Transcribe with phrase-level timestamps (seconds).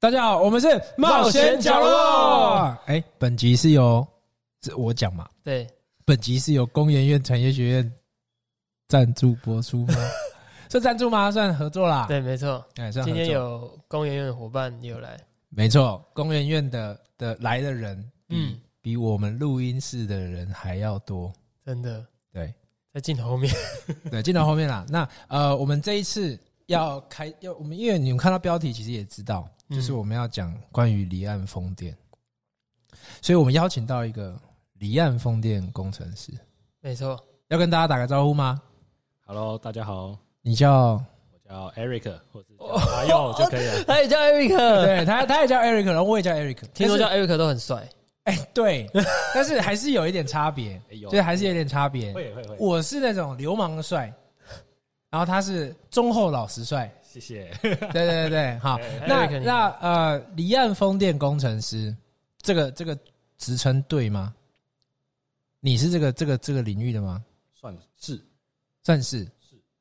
[0.00, 0.66] 大家好，我们是
[0.96, 2.74] 冒险角落。
[2.86, 4.06] 哎，本集是由
[4.62, 5.28] 是我讲嘛？
[5.44, 5.68] 对，
[6.06, 7.92] 本集是由工研院产业学院
[8.88, 9.94] 赞助播出吗？
[10.72, 11.30] 是赞助吗？
[11.30, 12.06] 算合作啦。
[12.08, 12.66] 对，没错。
[12.76, 17.98] 哎，今天有工研院的伙伴也有来，没错，工研院的的来的人，
[18.30, 21.30] 嗯嗯，比我们录音室的人还要多。
[21.62, 22.50] 真的对
[22.90, 23.54] 在镜头后面。
[24.10, 24.82] 对，镜头后面啦。
[24.88, 31.96] 那呃，我们这一次要开要我们，因为你们看到标题，其实也知道，嗯就是我们要讲关于离岸风电，
[33.22, 34.36] 所以我们邀请到一个
[34.74, 36.32] 离岸风电工程师，
[36.80, 37.16] 没错，
[37.48, 38.60] 要跟大家打个招呼吗
[39.24, 40.94] ？Hello，大家好，你叫
[41.32, 43.84] 我叫 Eric，或者叫阿佑 就可以了。
[43.84, 47.88] 他也叫 Eric，对他，他也叫 Eric，然后我也叫 Eric，听说叫 Eric 都很帅。
[48.24, 48.90] 哎、对，
[49.32, 52.12] 但是还是有一点差别，就是还是有点差别。
[52.12, 54.12] 会会会，我是那种流氓的帅，
[55.10, 56.92] 然后他是忠厚老实帅。
[57.12, 57.50] 谢谢。
[57.62, 59.06] 对对对对， 好哎。
[59.08, 61.94] 那那呃，离岸风电工程师
[62.40, 62.96] 这个这个
[63.38, 64.32] 职称对吗？
[65.60, 67.22] 你是这个这个这个领域的吗？
[67.54, 68.18] 算是，
[68.84, 69.26] 算是，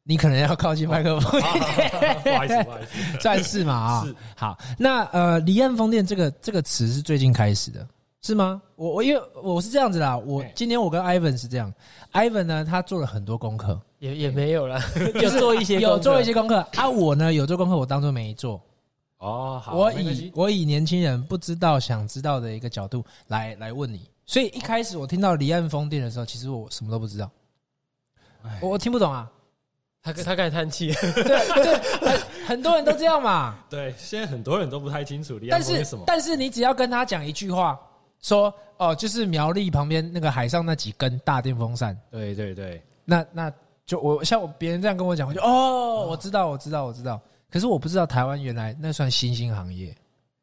[0.04, 3.18] 你可能要靠近麦克风， 不好意思，不好意思。
[3.22, 7.88] 算是嘛啊、是好，那呃，离岸风电这个这个词是最近开始的，
[8.22, 8.62] 是吗？
[8.76, 11.74] 我我因为我是这样子啦，我哎今天我跟 Ivan 是这样
[12.12, 14.82] ，Ivan 呢他做了很多功课，也也没有啦，
[15.22, 16.34] 有做一些，有做一些。
[16.34, 18.62] 功课啊，我呢有做功课，我当做没做。
[19.20, 27.30] 哦，好，我以我以年轻人不知道想知道的一个角度来来问你，所以一开始我听到离岸风电的时候，其实我什么都不知道，
[28.44, 29.30] 哎我我听不懂啊。
[30.02, 33.58] 他他开始叹气，对对，很很多人都这样嘛。
[33.70, 36.06] 对，现在很多人都不太清楚离岸风是什么。
[36.08, 37.78] 但是你只要跟他讲一句话，
[38.22, 43.52] 说哦，就是苗栗旁边那个海上那几根大电风扇，对对对，那那
[43.86, 47.20] 就我像我别人这样跟我讲，我就哦，我知道我知道我知道。
[47.50, 49.96] 可是我不知道台湾原来那算新兴行业。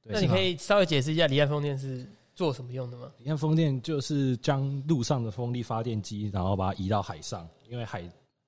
[0.02, 2.04] 那你可以稍微解释一下离岸风电是
[2.34, 3.10] 做什么用的吗？
[3.18, 8.02] 离岸风电就是将陆上的风力发电机，然后把它移到海上，因为海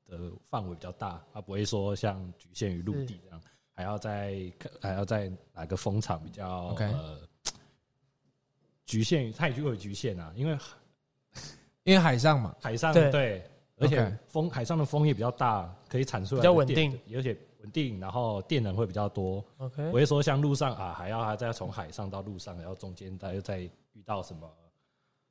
[0.06, 0.18] 的
[0.48, 3.40] 范围比较大，它不会说像局限于陆地这样，
[3.74, 7.18] 还要在还要在哪个风场比较 OK 呃
[8.88, 10.58] 局限于，它也就有局限啊，因为
[11.84, 13.10] 因为海上嘛，海上对。
[13.10, 13.44] 对，
[13.80, 24.50] 而且风海上的风也比较大，可以产出来比较稳定，而且稳定，然后电能会比较多，OK，不会说像路上啊，还要还再从海上到路上，然后中间再又再遇到什么？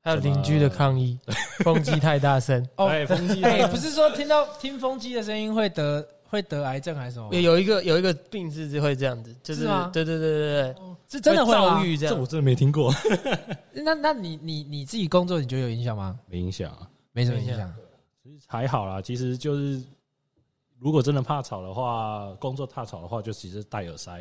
[0.01, 1.19] 还有邻居的抗议，
[1.66, 7.28] 风机太大声， 哦对，风机哎、不是说听到听风机的声音会得会得癌症还是什么？
[7.35, 10.75] 有有一个有一个病是会这样子，就是对对对对对，
[11.09, 12.25] 是真的会吗这样这我。
[12.25, 12.94] 真的没听过，
[13.73, 16.19] 那那你你你自己工作你觉得有影响吗？
[16.28, 17.57] 没影响啊，没什么影响
[18.23, 18.47] 没影响。
[18.47, 19.01] 还好啦。
[19.01, 19.81] 其实就是
[20.79, 24.19] 如果真的怕吵的话，工作怕吵的话，就其实戴耳塞。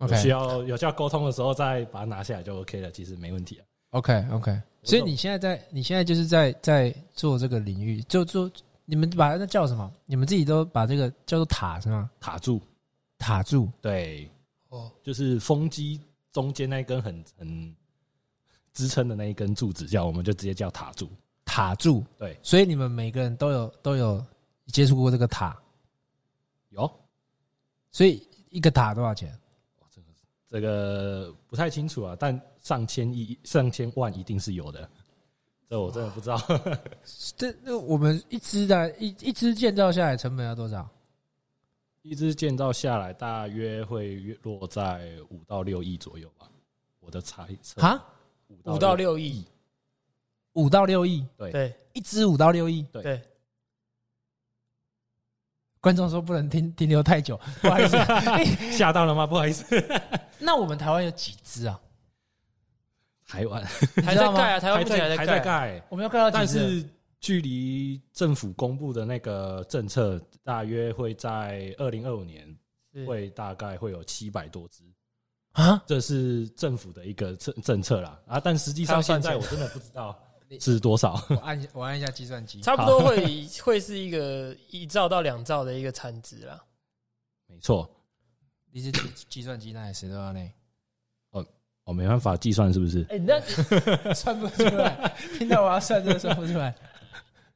[0.00, 3.64] 有 OK 需要有需要沟通的时候，再把它拿下来就 OK 了，其实没问题啊。
[3.90, 8.50] OK OK，所以你现在在你现在就是在在做这个领域，就做
[8.84, 9.88] 你们把那叫什么？
[10.04, 12.10] 你们自己都把这个叫做塔是吗？
[12.18, 12.60] 塔住，
[13.18, 14.28] 塔柱对，
[14.70, 16.00] 哦，就是风机
[16.34, 17.74] 中间那一根很很
[18.74, 21.08] 支撑的那一根柱子，叫我们就直接叫塔柱。
[21.46, 24.22] 塔柱，对，所以你们每个人都有都有
[24.66, 25.56] 接触过这个塔，
[26.70, 26.90] 有
[27.92, 29.32] 所以一个塔多少钱？
[29.90, 30.06] 这个
[30.50, 34.90] 这个不太清楚啊，但上千亿、上千万一定是有的。
[35.68, 36.36] 这我真的不知道，
[37.36, 40.90] 这那我们一支的一一支建造下来成本要多少？
[42.04, 46.46] 一支建造下来大约会落在五到六亿左右吧。
[47.00, 48.04] 我的猜测，哈，
[48.64, 49.42] 五到六亿，
[50.52, 52.82] 五到六亿，对对一支五到六亿。
[52.92, 53.22] 对对，
[55.80, 57.96] 观众说不能停停留太久，不好意思。
[58.70, 59.26] 吓到了吗？
[59.26, 59.64] 不好意思，
[60.38, 61.80] 那我们台湾有几支啊？
[63.26, 63.64] 台湾
[64.04, 66.46] 还在盖啊，台湾还目前在还在盖，我们要盖到几但？
[66.46, 66.86] 是
[67.24, 72.54] 距离政府公布的那个政策，大约会在二零二五年
[72.92, 74.84] 是会大概会有七百多只。
[75.52, 80.14] 啊，这是政府的一个政政策啦啊，但实际上现在我真的不知道
[80.60, 81.14] 是多少。
[81.30, 82.60] 我按我按一下计算机。
[82.60, 86.62] 差不多会会是一个一兆到两兆的一个产值啦。
[87.46, 87.90] 没错，
[88.70, 89.00] 你是计
[89.30, 90.50] 计算机那谁都要呢？
[91.84, 93.06] 哦没办法计算是不是？
[93.10, 93.38] 哎，那
[94.14, 96.74] 算不出来， 听到我要算这个算不出来。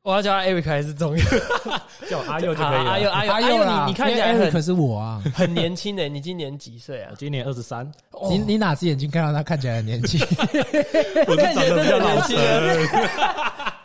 [0.09, 1.25] 我要叫他 Eric 还是重要？
[2.09, 2.91] 叫阿佑就可以了。
[2.91, 5.23] 阿佑阿佑阿阿佑，啦你你看起来因为 Eric 是我啊。
[5.35, 7.17] 很年轻的，你今年几岁啊我？
[7.17, 10.19] 今年二十三，哦你你哪只眼睛看到他看起来很年轻？
[11.29, 12.89] 我看起来比较老年轻人。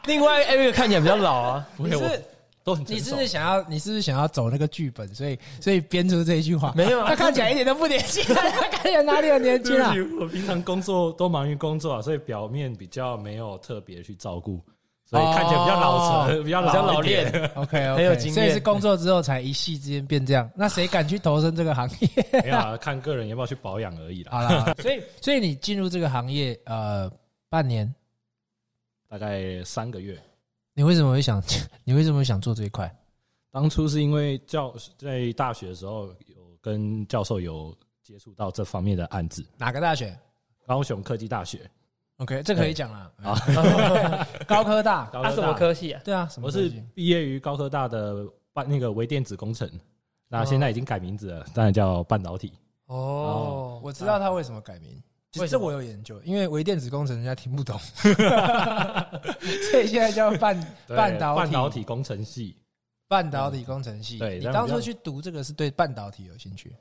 [0.05, 2.23] 另外 Eric 看起来比较老啊，不会是
[2.63, 3.19] 都很你是不。
[3.19, 3.61] 是想要？
[3.67, 5.13] 你是不是想要走那个剧本？
[5.13, 6.71] 所以所以编出这一句话？
[6.73, 9.93] 没有啊他看起来一点都不年轻， 他看起来哪里有年轻啊？
[10.21, 14.61] 我平常工作都忙于工作啊，所以表面比较没有特别去照顾，
[15.13, 17.51] 所以看起来比较老成，比较比较老练。
[17.55, 20.49] OK 很有经验所以是工作之后才一夕之间变这样。
[20.55, 22.09] 那谁敢去投身这个行业？
[22.43, 24.31] 没有啊，看个人要不要去保养而已啦。
[24.31, 27.11] 好啦，所以所以你进入这个行业呃
[27.47, 27.93] 半年，
[29.07, 30.19] 大概三个月。
[30.73, 31.39] 你为什么会想？
[31.85, 32.91] 你为什么会想做这一块？
[33.51, 37.71] 当初是因为教在大学的时候有跟教授有
[38.01, 40.17] 接触到这方面的案子，哪个大学
[40.65, 41.69] 高雄科技大学，
[42.17, 43.39] ？OK，这可以讲了啊。
[44.47, 46.01] 高科大，他什么高科系啊？
[46.03, 49.69] 对啊，什么我是毕业于高科大的半那个微电子工程，
[50.27, 52.53] 那现在已经改名字了，当然叫半导体。
[52.87, 55.01] 哦，我知道他为什么改名。
[55.31, 57.75] 其实我有研究，因为微电子工程人家听不懂，
[59.71, 60.55] 所以现在叫半
[60.87, 62.55] 对半导体半导体工程系，
[63.07, 64.19] 半导体工程系。
[64.39, 66.75] 你当初去读这个是对半导体有兴趣？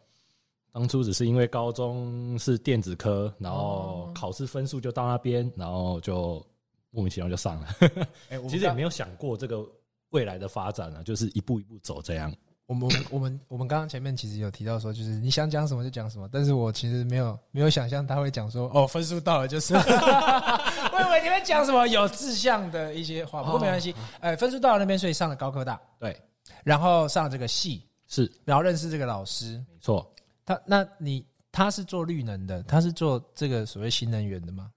[0.72, 4.12] 当初只是因为高中是电子科，然后哦。
[4.14, 6.44] 考试分数就到那边，然后就
[6.90, 7.68] 莫名其妙就上了。
[8.48, 9.62] 其实也没有想过这个
[10.10, 12.32] 未来的发展啊，就是一步一步走这样。
[12.66, 26.18] 我们我们我们刚刚前面其实有提到说，就是你想讲什么就讲什么，但是我其实没有没有想象他会讲说哦分数到了就是， 我以为你会讲什么有志向的一些话，不过没关系，呃分数到了那边，所以上了高科大，对，
[26.64, 28.30] 然后上了这个系，是。
[28.44, 30.08] 然后认识这个老师，没错。
[30.44, 34.72] 他那你他是做绿能的，他是做这个所谓新能源的吗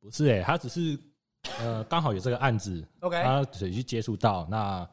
[0.00, 0.98] 不是诶、他只是
[1.58, 2.86] 呃刚好有这个案子？
[3.00, 4.88] OK，他自己去接触到，那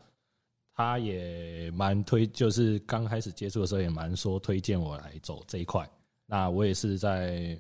[0.74, 5.90] 他也蛮推，就是刚开始接触的时候也蛮说推荐我来走这一块。
[6.26, 7.58] 那我也是在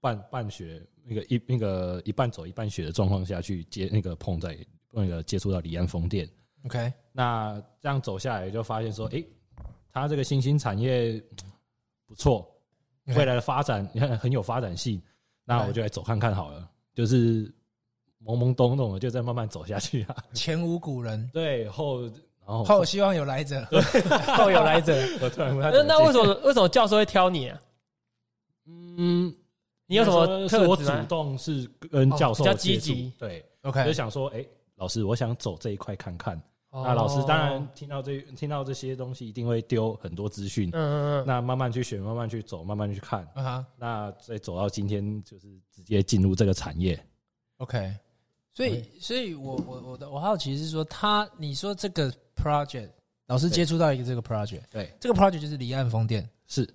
[0.00, 4.58] 半半学那个一那个一半走一半学的状况下去接那个碰在
[4.90, 6.28] 那个接触到离岸风电。
[6.64, 9.26] OK，那这样走下来就发现说，诶，
[9.92, 11.51] 他这个新兴产业嗯
[12.12, 12.46] 不错，
[13.06, 15.00] 未来的发展你看很有发展性，
[15.44, 17.46] 那我就来走看看好了，就是
[18.22, 20.16] 懵懵懂懂的就再慢慢走下去啊。
[20.34, 22.12] 前无古人， 对后，然
[22.48, 23.66] 后后希望有来者。
[24.36, 24.94] 后有来者。
[25.22, 27.58] 我突然问那那为什么为什么教授会挑你啊？
[28.66, 29.34] 嗯，
[29.86, 30.84] 你有什么应该说是我主？
[31.08, 34.44] 动是跟教授哦比较积极对，OK，就想说，哎，
[34.76, 36.40] 老师，我想走这一块看看。
[36.72, 40.70] 哦那老师当然听到这听到这些东西，一定会丢很多资讯。
[40.72, 43.22] 嗯，嗯嗯，那慢慢去选，慢慢去走，慢慢去看。
[43.34, 43.66] 啊哈。
[43.76, 46.98] 那再走到今天，就是直接进入这个产业。
[47.58, 47.94] ，OK，
[48.54, 52.88] 所以，所以我我我的我好奇是说，他你说这个 project
[53.26, 56.68] 老师接触到一个这个 project，对，这个 project 就是离岸风电，是。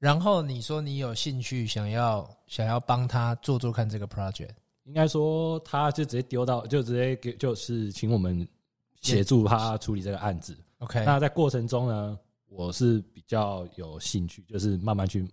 [0.00, 4.50] 然后你说你有兴趣想要想要帮他做做看这个 project，
[4.82, 8.44] 应该说，他就直接丢到，就直接给，就是请我们
[9.02, 10.56] 协助他处理这个案子。
[10.78, 12.18] OK，那在过程中呢，
[12.48, 15.28] 我是比较有兴趣，就是慢慢去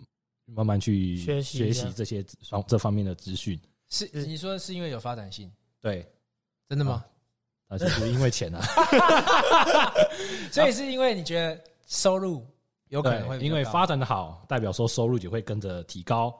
[0.46, 3.60] 慢慢去学习学这样习这些方这方面的资讯。
[3.90, 5.52] 是你说是因为有发展性，
[5.82, 6.08] 对，
[6.68, 7.04] 真的吗？
[7.68, 8.62] 而且是因为钱啊，
[10.52, 12.44] 所以是因为你觉得收入
[12.88, 16.36] 有可能会因为发展的好，代表说收入也会跟着提高。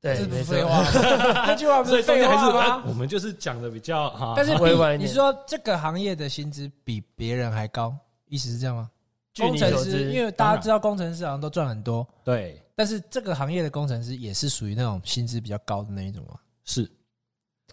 [0.00, 0.82] 对，这不废话，
[1.46, 2.82] 这句话不是废话吗？
[2.86, 7.94] 我们就是讲的比较哈，但是委婉一点你说这个行业的薪资比别人还高，
[8.26, 8.90] 意思是这样吗？
[9.36, 16.34] 工程师，因为大家知道工程师好像都赚很多，对但是这个行业的工程师也是属于那种薪资比较高的那一种吗？
[16.64, 16.90] 是。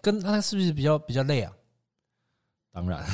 [0.00, 1.52] 跟他是不是比较比较累啊？
[2.72, 3.04] 当然。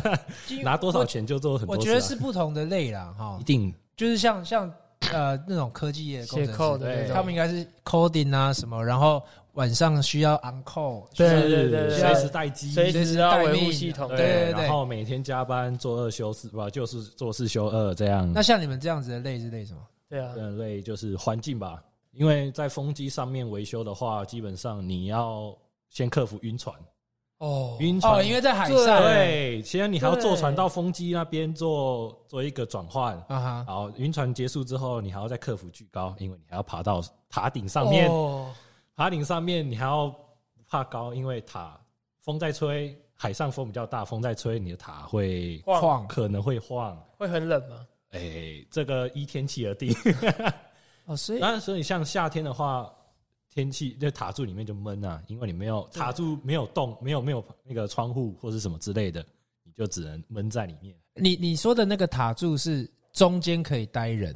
[0.62, 3.38] 拿多少钱就做很多我觉得是不同的累啦，哈。
[3.40, 3.74] 一，定。
[3.96, 4.72] 就是像像
[5.12, 9.22] 呃那种科技业的工写程 code 师，对的那种，他们应该是 coding 啊什么，然后
[9.54, 11.98] 晚上需要 on call，对对对对。
[11.98, 18.30] 随时待机，随随时时要维护系统，对对对然后每天加班做二休四，不就是做四休二这样。
[18.32, 19.80] 那像你们这样子的累是累什么？
[20.08, 25.56] 对啊，更累就是环境吧，因为在风机上面维修的话，基本上你要
[25.90, 26.74] 先克服晕船，
[27.38, 33.14] 哦，晕船哦，因为在海上对，其实你还要坐船到风机那边做做一个转换。
[33.28, 38.10] 啊哈，好，晕船结束之后，你还要再克服巨高，因为你还要爬到塔顶上面。
[38.10, 38.52] 哦
[38.96, 40.16] 塔顶上面你还要不
[40.68, 41.80] 怕高，因为塔
[42.20, 47.00] 风在吹，海上风比较大，风在吹，你的塔会晃晃可能会晃。
[47.16, 47.86] 会很冷吗？
[48.10, 48.20] 哎、
[48.68, 49.94] 这个依天气而定。
[51.04, 52.92] 哦，所以 那所以像夏天的话，
[53.58, 59.26] 天气在塔柱里面就闷啊，因为你没有塔柱没有洞，没有没有那个窗户或是什么之类的，
[59.64, 60.94] 你就只能闷在里面。
[61.16, 64.32] 你你说的那个塔柱是中间可以待人，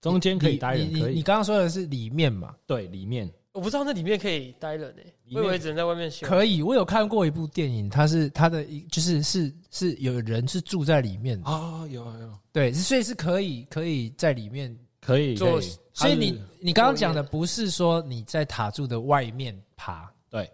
[0.00, 2.56] 中间可以待人，你你你刚刚说的是里面嘛？
[2.66, 6.26] 对里面我不知道那里面可以待人诶，我以为只能在外面修。
[6.26, 14.74] 可以，我有看过一部电影，它是它的一就是是是有人是住在里面的，啊，有有对，所以是可以可以在里面。
[15.08, 20.52] 可以所以你你刚刚讲的不是说你在塔柱的外面爬，对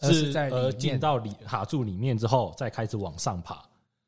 [0.00, 3.64] 而是在里呃进到里塔柱里面之后，再开始往上爬。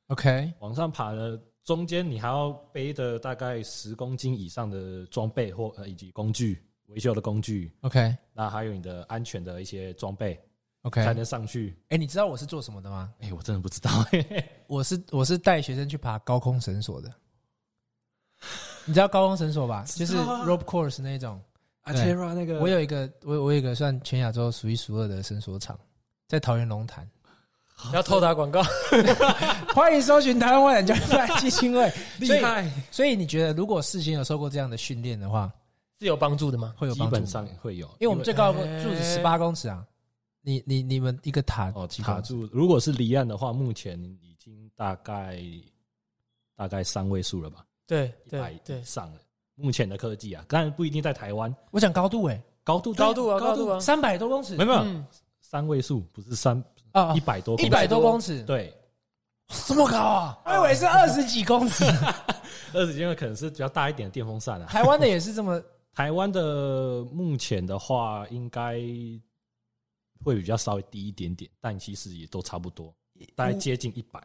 [0.09, 8.15] OK，往上爬呢，中间你还要背着大概十公斤以上的装备或呃以及工具维修的工具，OK。
[8.35, 10.39] 那还有你的安全的一些装备
[10.83, 11.75] OK，才能上去。
[11.89, 13.11] 哎、你知道我是做什么的吗？
[13.21, 13.91] 哎、我真的不知道、
[14.69, 17.11] 我是我是带学生去爬高空绳索的。
[18.85, 19.85] 你知道高空绳索吧？
[19.87, 21.41] 就是 rope course 那种。
[21.83, 25.79] 阿对 Terra 那个我有一个，我我有一个算全亚洲数一数二的绳索场，
[26.29, 27.09] 在桃园龙潭。
[27.91, 28.63] 不 要偷打广告，
[29.75, 31.89] 欢迎搜寻台湾外展教练办基金会。
[32.21, 35.51] 所以厉害，所以你觉得，如果事先有受过这样的训练的话，
[35.99, 36.75] 是有帮助的吗？
[36.77, 38.61] 会有帮助吗基本上会有，因为我们最高柱
[38.95, 39.83] 子十八公尺啊。
[40.43, 42.17] 你你你们一个塔哦几公尺？
[42.17, 42.47] 卡住。
[42.53, 45.39] 如果是离岸的话，目前已经大概
[46.55, 49.19] 大概三位数了吧，对一百对对以，上了。
[49.57, 55.05] 目前的科技啊，当然不一定在台湾，我讲高度哎、高度高度啊高高度啊，三百多公尺没有没有嗯，
[55.41, 58.73] 三位数，不是三啊一，百多公一百多公尺，对，
[59.67, 60.39] 这么高啊！
[60.47, 61.85] 我以为是二十几公尺。
[62.73, 64.67] 二十几公尺可能是比较大一点的电风扇啊。
[64.67, 65.61] 台湾的也是这么
[65.93, 68.75] 台湾的目前的话，应该
[70.25, 72.95] 会比较稍微低一点点，但其实也都差不多，
[73.35, 74.23] 大概接近一百。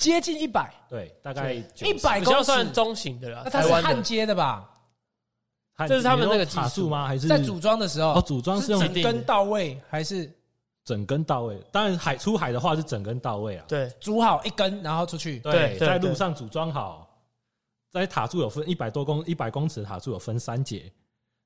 [0.00, 2.72] 接近一百，对，大概一90百公尺比较算。
[2.72, 3.42] 中型的了。
[3.44, 4.66] 那它是焊接的吧？
[5.86, 7.06] 这是他们那个技术数吗？
[7.06, 10.30] 还是在组装的时候哦，组装是用是整根到位还是
[10.84, 11.62] 整根到位？
[11.70, 13.64] 当然海出海的话是整根到位啊。
[13.68, 15.38] 对组好一根然后出去？
[15.40, 17.08] 对对在路上组装好，
[17.90, 20.90] 在塔柱有分一百多公一百公尺的塔柱有分三节，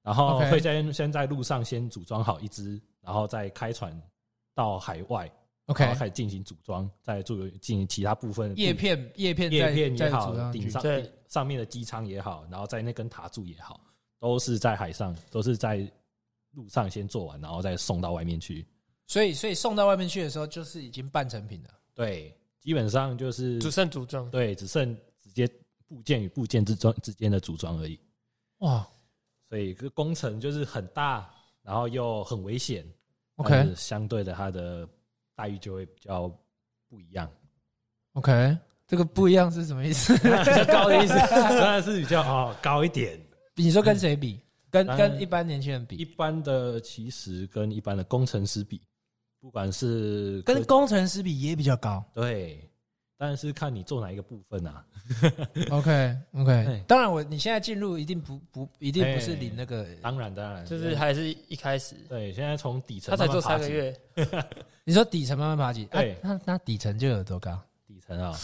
[0.02, 4.00] 然后会先先在路上先组装好一只，然后再开船
[4.54, 5.30] 到海外，
[5.66, 13.80] 然 OK，后开始进行组装，再做进行其他部分的叶片叶片叶片也好组，上顶上面的机舱也好，然后在那根塔柱也好，
[14.18, 15.90] 都是在海上，都是在
[16.52, 18.66] 路上先做完，然后再送到外面去。
[19.06, 21.70] 所以所以送到外面去的时候，就是已经半成品了。
[21.94, 24.30] 对，基本上就是只剩组装。
[24.30, 25.48] 对，只剩直接
[25.86, 27.98] 部件与部件之中之间的组装而已。
[28.58, 28.86] 哇
[29.48, 31.30] 所以这个工程就是很大，
[31.62, 32.86] 然后又很危险。
[33.74, 34.88] 相对的，它的
[35.34, 36.28] 待遇就会比较
[36.88, 37.30] 不一样
[38.12, 40.16] ，OK，这个不一样是什么意思？
[40.18, 41.14] 比较高的意思。
[41.30, 43.20] 当然是比较哦高一点。
[43.56, 44.40] 你说跟谁比？
[44.70, 46.04] 跟跟一般年轻人比一？
[46.04, 48.80] 般的其实跟一般的工程师比，
[49.40, 52.04] 不管是跟工程师比也比较高。
[52.12, 52.68] 对，
[53.28, 54.84] 但是看你做哪一个部分啊。
[55.70, 56.84] OK OK，哎。
[56.86, 62.32] 当然我你现在进入一定不不一定不是哎领那个，当然，当然，就是还是一开始，对。
[62.32, 63.94] 现在从底层他才做三个月，
[64.84, 67.58] 你说底层慢慢爬起， 啊对那那底层就有多高？
[67.86, 68.38] 底层啊，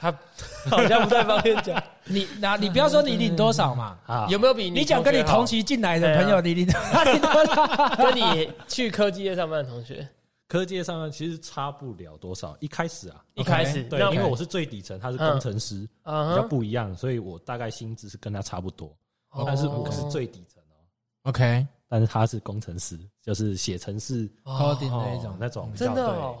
[0.00, 0.12] 他
[0.70, 1.82] 好像不太方便讲。
[2.04, 7.96] 你那你不要说你领多少嘛，啊，有没有比你讲跟你同期进来的朋友，你领你领多少？
[7.96, 10.06] 跟你去科技业上班的同学
[10.48, 12.56] 科技上面其实差不了多少。
[12.60, 18.96] 一开始啊，一开始对，那因为我是最底层，他是工程师，比较不一样，所以我大概薪资是跟他差不多，
[19.30, 19.44] 哦。
[19.46, 20.76] 但是我是最底层哦
[21.24, 25.36] ，OK，但是他是工程师，就是写程式高顶哦的一种。
[25.38, 26.38] 那种比真的哦，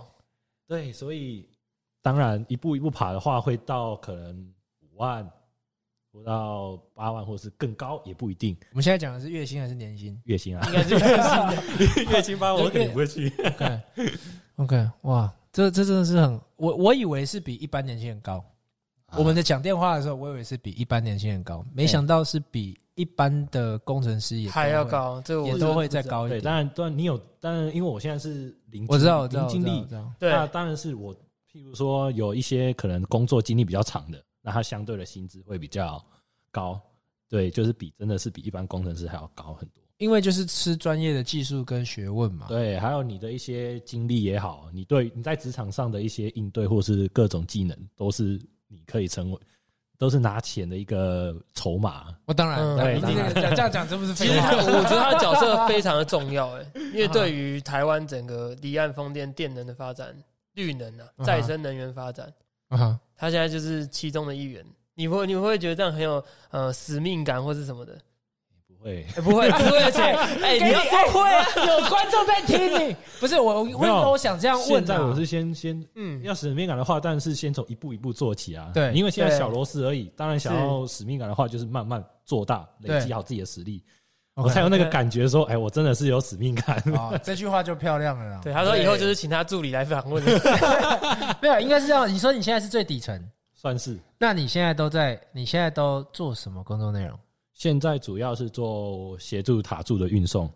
[0.68, 1.48] 对，所以
[2.00, 5.28] 当然一步一步爬的话，会到可能五万，
[6.16, 8.56] 不到八万，或是更高也不一定。
[8.70, 12.04] 我们现在讲的是月薪还是年薪月薪啊应，该是月薪的。
[12.16, 13.30] 月薪八万我肯定不会去。
[13.36, 13.80] OK
[14.56, 18.42] OK，哇，这这真的是很我我以为是比一般年轻人高。
[19.16, 26.40] 我们在讲电话的时候，我以为是比一般年轻人高，没想到是比一般的工程师也还要，高，这个我也都会再高一点。
[26.40, 29.86] 当然，当然你有，当然因为我现在是零，我知道，我知道，零经历
[30.18, 31.14] 对那当然是我，
[31.52, 36.00] 譬如说有一些可能工作经历比较长的，那他相对的薪资会比较
[36.52, 36.80] 高。
[37.28, 39.82] 对，就是比真的是比一般工程师还要高很多。
[39.98, 42.46] 因为就是吃专业的技术跟学问嘛。
[42.48, 49.38] 对，还有你的一些经历也好，你对你在职场上的一些应对或是各种技能，都是你可以成为，
[49.98, 52.14] 都是拿钱的一个筹码。
[52.26, 60.14] 我当然，嗯你这样讲，真不是其实他，我觉得他的角色 非常的重要，哎，因为对于台湾整个离岸风电电能的发展、
[60.52, 62.32] 绿能啊、再生能源发展，
[62.68, 64.64] 啊哈他现在就是其中的一员。
[64.94, 67.98] 你会你会不会觉得这样很有呃使命感或是什么的？
[68.66, 70.00] 不会，哎不会，不会，而且
[70.42, 78.70] 哎，你要说会啊， 有观众在听你，不是我，为什么我想这样问啊现在我是先先嗯，要使命感的话，当然是先从一步一步做起啊。
[78.72, 80.10] 对因为现在小螺丝而已。
[80.16, 83.82] 当然想要使命感的话，就是慢慢做大，累积好自己的实力。
[84.36, 86.76] 我才有那个感觉说，哎，我真的是有使命感。
[86.94, 88.40] 哦，这句话就漂亮了啦。
[88.44, 90.22] 对，他说以后就是请他助理来访问。
[91.40, 92.06] 没有，应该是这样。
[92.06, 93.18] 你说你现在是最底层，
[93.54, 93.98] 算是。
[94.18, 95.18] 那你现在都在？
[95.32, 97.18] 你现在都做什么工作内容？
[97.54, 100.52] 现在主要是做协助塔柱的运送，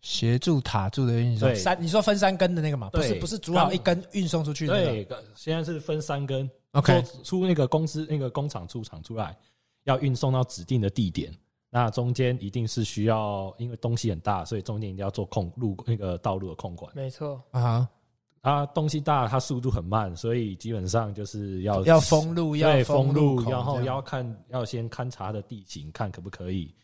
[0.00, 1.54] 协助塔柱的运送。
[1.54, 2.88] 三，你说分三根的那个嘛？
[2.88, 4.72] 不是，不是主要一根运送出去的。
[4.72, 6.50] 对，现在是分三根。
[6.72, 9.36] OK，出那个公司那个工厂出厂出来，
[9.84, 11.30] 要运送到指定的地点。
[11.72, 16.92] 那中间一定是需要，因为东西很大，所以中间一定要做控路那个道路的控管。
[16.96, 17.88] 没错啊，
[18.42, 26.74] 它东西大，它速度很慢，所以基本上就是要要封路，要封路，然后要看要先勘察的地形，看可不可以，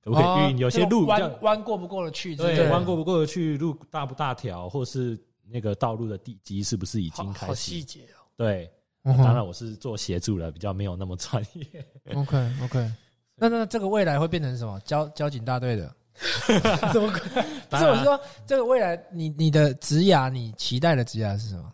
[0.00, 0.58] 可不可以运。
[0.58, 7.54] 有些路弯弯过不过得去，对，弯过不过得去，路大不大条，或是那个道路的地基是不是已经开始？
[7.56, 8.22] 细节哦。
[8.36, 8.70] 对，
[9.02, 11.84] 当然我是做协助的，比较没有那么专业。
[12.14, 12.88] OK OK。
[13.36, 14.80] 那那这个未来会变成什么？
[14.80, 15.94] 交交警大队的？
[16.92, 17.10] 怎么？
[17.68, 21.70] 不是，我是说，这个未来，你你的职涯，你期待的职涯是什么？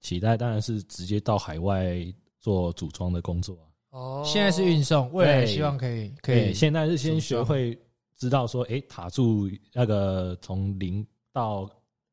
[0.00, 1.96] 期待当然是直接到海外
[2.40, 3.66] 做组装的工作啊。
[3.90, 6.54] 哦，现在是运送，未来希望可以可以。
[6.54, 7.78] 现在是先学会
[8.16, 11.68] 知道说，哎，塔柱那个从零到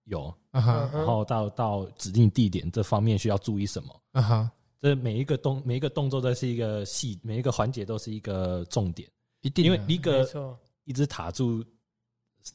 [0.05, 4.01] 有，然后到到指定地点这方面需要注意什么？
[4.11, 4.51] 啊哈。
[4.85, 9.09] 这每一个动每一个动作都是一个细，每一个环节都是一个重点，
[9.41, 11.65] 一定因为一个一只塔柱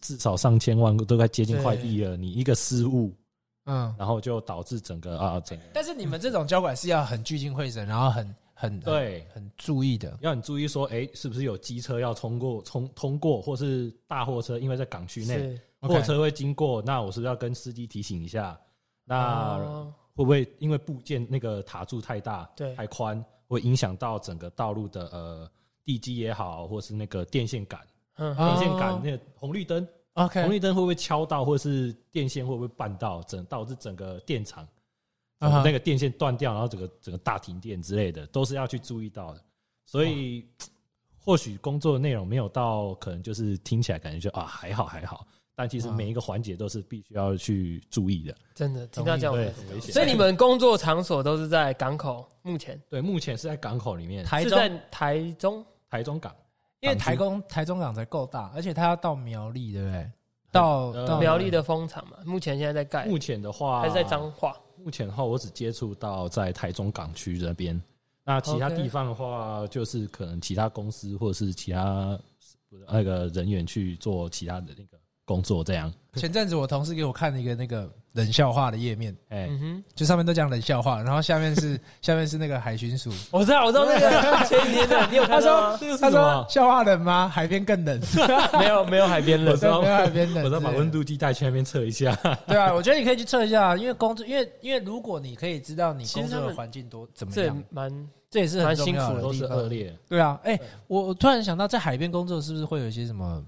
[0.01, 3.13] 至少上千万都快接近快亿了，你一个失误，
[3.65, 5.59] 嗯，然后就导致整个啊整。
[5.75, 18.57] 但是你们这种交管是要很聚精会神，然后很很对很注意的，要很注意说，哎，是不是有机车要通过冲通过，或是大货车，因为在港区内货车会经过，那我是不是要跟司机提醒一下？
[19.05, 19.93] 那。
[20.21, 22.47] 会不会因为部件那个塔柱太大、
[22.77, 25.51] 太宽，会影响到整个道路的呃
[25.83, 27.81] 地基也好，或是那个电线杆？
[28.17, 34.69] 电线杆那个红绿灯，OK，红绿灯会不会敲到，或是电线会不会绊到，整导致整个电厂
[35.39, 39.43] 那个电线断掉，然后整个整个大停电之类的，都是要去注意到的。
[39.87, 40.47] 所以
[41.19, 45.27] 或许工作的内容没有到，可能就是听起来感觉就啊还好还好。
[45.61, 49.45] 但其实每一个环节都是必须要去注意的，真的听到这样很
[49.75, 49.93] 危险。
[49.93, 52.27] 所以你们工作场所都是在港口？
[52.41, 54.25] 目前对，目前是在港口里面。
[54.25, 56.35] 台中，台中，台中港，
[56.81, 60.11] 因为台中台中港才够大，而且它要到苗栗，对不对？
[60.51, 62.17] 到到苗栗的风场嘛。
[62.25, 63.05] 目前现在在盖。
[63.05, 64.57] 目前的话还是在彰化。
[64.83, 67.79] 目前的话，我只接触到在台中港区这边。
[68.25, 72.19] 那其他地方的话，就是可能其他公司或者是其他
[72.91, 74.99] 那个人员去做其他的那个。
[75.31, 79.49] 工作这样，前阵子我同事给我看了一个那个冷笑话的页面，哎，
[79.95, 84.11] 就上面都讲冷笑话，然后下面是 下面是那个海巡署，我知道，我知道那个
[84.45, 87.29] 前几天的，你有他说他说笑话冷吗？
[87.29, 88.01] 海边更冷，
[88.59, 92.13] 没有没有海边冷，没有海边冷，我再把温度计带去那边测一下。
[92.49, 99.97] 对啊，我觉得你可以去测一下，因为工作，因为因为如果你可以知道你工作的环境多怎么样，蛮这也是蛮辛苦的，都是恶劣。
[100.09, 103.41] 对啊，哎，我我突然想到，在海边工作是不是会有一些什么？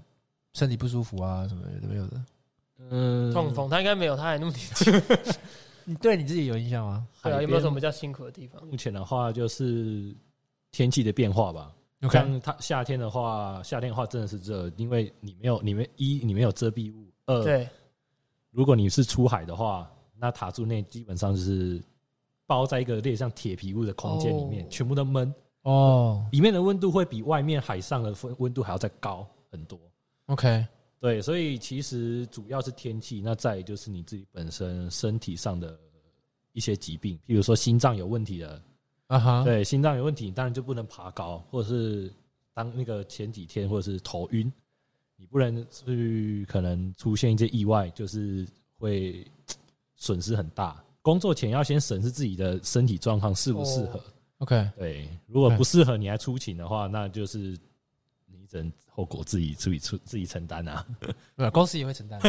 [0.54, 2.24] 身体不舒服啊，什么有的没有的，
[2.90, 4.92] 嗯，痛风他应该没有，他还那么年轻。
[5.84, 7.06] 你对你自己有印象吗？
[7.22, 8.64] 对啊，有没有什么比较辛苦的地方？
[8.66, 10.14] 目前的话就是
[10.70, 11.74] 天气的变化吧。
[12.10, 17.68] 像它夏天的话，夏天的话真的是热，因为你没有，你们一你没有遮蔽物，二对，
[18.50, 21.82] 如果你是出海的话，那塔柱内基本上就是
[22.46, 29.78] 包在一个类似像铁皮屋的空间里面，全部都闷哦，里面的温度会比外面海上的温温度还要再高很多。
[30.32, 30.66] OK，
[30.98, 35.78] 对，所以其实主要是天气，那再就是你自己本身身体上的
[36.52, 38.62] 一些疾病，譬如说心脏有问题的，
[39.08, 42.10] 啊哈，对，心脏有问题，当然就不能爬高，或者是
[42.54, 44.50] 当那个前几天或者是头晕，
[45.16, 48.46] 你不能去可能出现一些意外，就是
[48.78, 49.22] 会
[49.96, 50.82] 损失很大。
[51.02, 54.02] 工作前要先审视自己的身体状况适不适合。
[54.38, 57.58] OK，对，如果不适合你还出勤的话，那就是
[58.94, 60.86] 后果自己自己出自己承担啊，
[61.36, 62.20] 对，公司也会承担，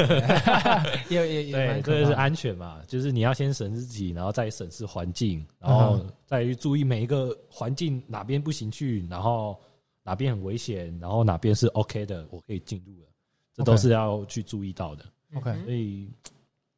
[1.09, 9.59] 也也也对，这是安全嘛，就是你要先审视自己，然后再审视环境，然后再去注意每一个环境哪边不行去，然后
[10.03, 13.07] 哪边很危险，然后哪边是 OK 的，我可以进入了，
[13.53, 15.03] 这都是要去注意到的。
[15.35, 16.09] OK，所以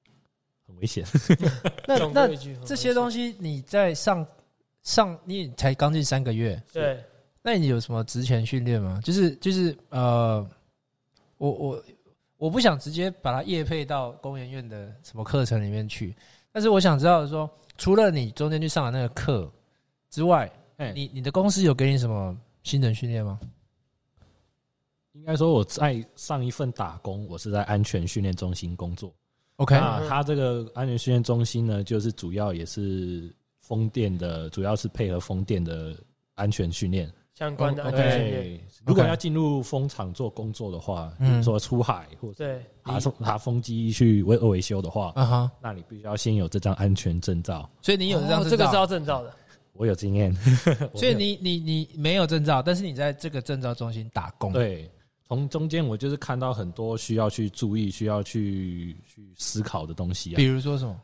[0.65, 1.05] 很危险。
[1.85, 4.25] 那那这些东西你在上
[4.81, 7.03] 上，你才刚进三个月，对。
[7.47, 8.99] 那你有什么职前训练吗？
[9.03, 10.43] 就是就是呃，
[11.37, 11.83] 我我
[12.37, 16.15] 我不想直接把它业配到工研院的什么课程里面去，
[16.51, 19.47] 但是我想知道说，除了你中间去上的那个课
[20.09, 23.39] 之外，哎，你你的公司有给你什么新人训练吗？
[25.11, 29.13] 应该说我在上一份打工，我是在安全训练中心工作。
[29.57, 33.31] OK，那它这个安全训练中心呢，就是主要也是
[33.61, 35.95] 风电的，主要是配合风电的
[36.33, 37.07] 安全训练。
[37.37, 47.69] 相关的哦安全训练，对，如果要进入风场做工作的话，比嗯如说出海或者对，爬风爬风机去维维修的话，啊哈，那你必须要先有这张安全证照。
[47.81, 49.33] 所以你有这张这个是要证照的，
[49.73, 50.33] 我有经验，
[50.95, 54.89] 所以你你你没有证照，但是你在这个证照中心打工，，对，
[55.27, 60.37] 从中间我就是看到很多需要去注意、需要去去思考的东西啊。
[60.37, 60.45] 比。
[60.45, 60.95] 如说什么，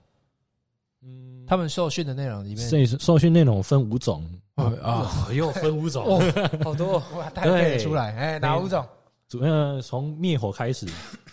[1.03, 4.23] 嗯，他们受训的内容里面，所以受训内容分五种。
[4.55, 4.65] 哦。
[4.83, 6.05] 啊，啊，又分五种。
[6.05, 6.19] 哦，
[6.63, 6.97] 好多。
[6.97, 8.85] 哦，哇，太背得出来，哎，哪五种？
[9.27, 10.85] 主要从灭火开始，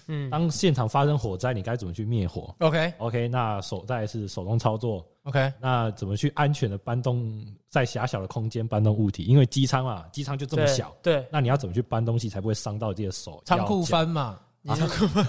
[0.07, 9.25] 嗯，当现场发生火灾，你该怎么去灭火？OK？OK，那手再是手动操作，OK，那怎么去安全的搬动在狭小的空间搬动物体？
[9.25, 13.43] 因为机舱嘛，机舱就这么小，对，那你要怎么去搬东西才不会伤到自己的手？
[13.45, 13.87] 仓库腰脚？
[13.91, 15.25] 翻嘛，你仓库翻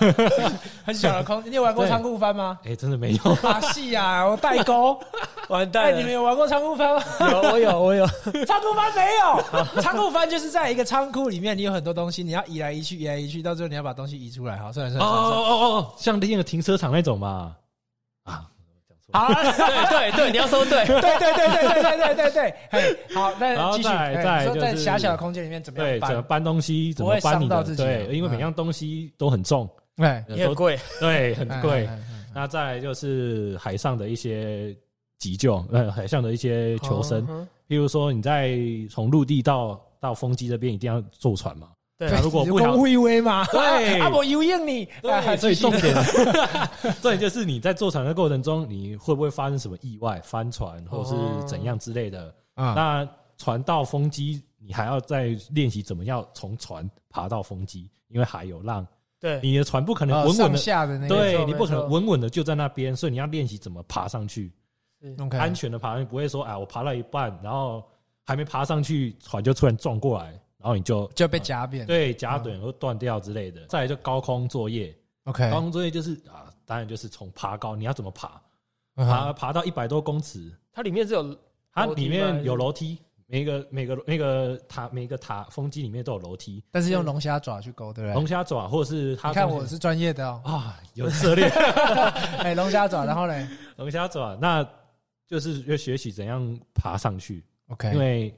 [0.86, 2.60] 很小的空，你有玩过仓库翻吗？
[2.66, 3.36] 哎，真的没有。
[3.42, 4.94] 把戏呀，我代沟。
[4.94, 5.08] 哎，
[5.50, 7.04] 完蛋了，你们有玩过仓库翻吗？
[7.32, 8.06] 有我有我有，
[8.46, 9.42] 仓库翻没有，
[9.82, 14.58] 仓库翻就是在一个仓库里面，你有很多东西，你要移来移去，移来移去，到最后你要把东西移出来。
[14.58, 15.10] 好，算了算哦。
[15.10, 17.52] 哦哦哦，像那个停车场那种嘛，啊，
[19.12, 23.90] 好， 对对对，你要说对，对对对对对对对对对，嘿，好，然后那继续。
[23.90, 26.10] 再来嘿你说再来就是在狭小的空间里面怎么，样搬？
[26.10, 27.56] 怎么搬东西，怎不会么搬你的？
[27.56, 29.68] 伤到自己对，因为每嗯样东西都很重，
[29.98, 31.90] 哎，呃也很贵， 对，很贵。
[32.34, 34.76] 那再来就是海上的一些
[35.18, 37.26] 急救，呃，海上的一些求生，
[37.68, 38.56] 譬如说你在
[38.90, 41.70] 从陆地到到风机这边一定要坐船嘛，
[42.00, 44.00] 对那如果不小公威威嘛，对。
[44.00, 45.94] 啊，我有应你，哎对，所以重点，
[47.02, 51.14] 重点就是你在坐船的过程中，你会不会发生什么意外，翻船或是
[51.46, 52.34] 怎样之类的？
[52.56, 58.88] 啊，那船到风机，你还要再练习怎么样从船爬到风机，因为海有浪，
[59.20, 64.52] 对，你的船不可能稳稳的，下的那，对你不可能稳稳的就在那边，所以你要练习怎么爬上去。
[65.32, 67.84] 安全的爬上去，不会说啊，我爬到一半，然后
[68.26, 71.86] 还没爬上去，船就突然撞过来，然后你就就被夹扁。
[71.86, 73.66] 对夹短或断掉之类的。
[73.68, 78.42] 再来就高空作业，，OK，高空作业就是啊，当然就是从爬高，你要怎么爬？
[78.96, 81.38] 嗯爬爬到一百多公尺，它里面是有
[81.74, 88.14] 它里面有楼梯，每个每个那个塔每个塔风机里面都有楼梯，但是用龙虾爪去勾，对不对？
[88.14, 91.48] 龙虾爪或者是它你看我是专业的哦，啊有涉猎
[92.44, 93.48] 哎，龙虾爪，然后嘞？
[93.78, 94.68] 龙虾爪，那
[95.26, 98.36] 就是要学习怎样爬上去，，OK，因为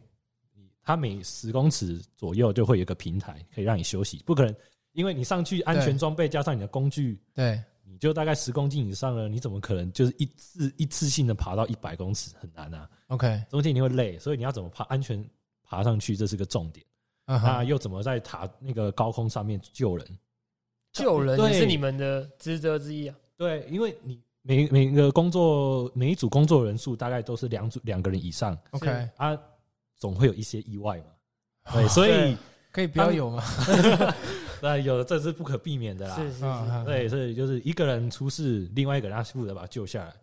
[0.83, 4.55] 它每十公尺左右就会有一个平台可以让你休息，不可能
[4.93, 7.21] 因为你上去安全装备加上你的工具。
[7.33, 12.31] 对，你就大概十公斤以上了，你怎么可能就是一次一次性的爬到一百公尺？
[12.39, 15.23] 很难啊，OK，中间你会累，所以你要怎么爬安全
[15.63, 16.85] 爬上去，这是个重点。
[17.25, 20.05] 嗯哼，那又怎么在塔那个高空上面救人？
[20.91, 23.15] 救人对也是你们的职责之一啊。
[23.37, 29.39] 对，因为你每每个工作每一组工作人数大概都是两组两个人以上 OK，啊，
[30.01, 31.05] 总会有一些意外嘛。
[31.73, 32.35] 对，所以
[32.73, 33.41] 可以不要有吗？
[34.61, 36.15] 那有的这是不可避免的啦。
[36.15, 40.13] 是是是，对，所以就是一个人出事，另外一个人要负责把他救下来。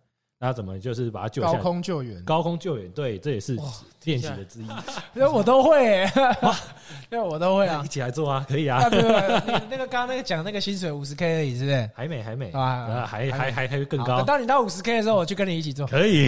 [0.41, 1.61] 那怎么就是把他救下高来？
[1.61, 3.65] 空救援，高空救援，对，这也是哇
[4.05, 4.67] 练习的之一。
[5.15, 6.09] 因为我都会，
[7.11, 7.89] 因为我都会啊一。
[7.89, 8.89] 起来做啊，可以啊，啊。
[8.89, 11.91] 没有，没有你那个刚刚那个讲那个薪水五十 K 而已，是不是？
[11.93, 15.85] 还美，还美啊啊，还还还还会更高到你到五十 K 的时候，我去跟你一起做。
[15.89, 16.27] 可以。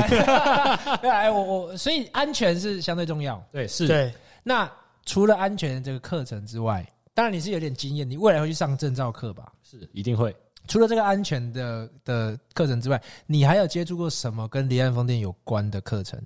[1.00, 3.40] 对，哎，我我所以安全是相对重要。
[3.52, 4.68] 对，是，对，那
[5.06, 9.52] 除了安全这个课程之外，当然你是有点经验，你未来会去上证照课吧？
[9.62, 10.34] 是一定会。
[10.70, 16.16] 除了这个安全的的课程之外，你还有接触过什么跟离岸风电有关的课程？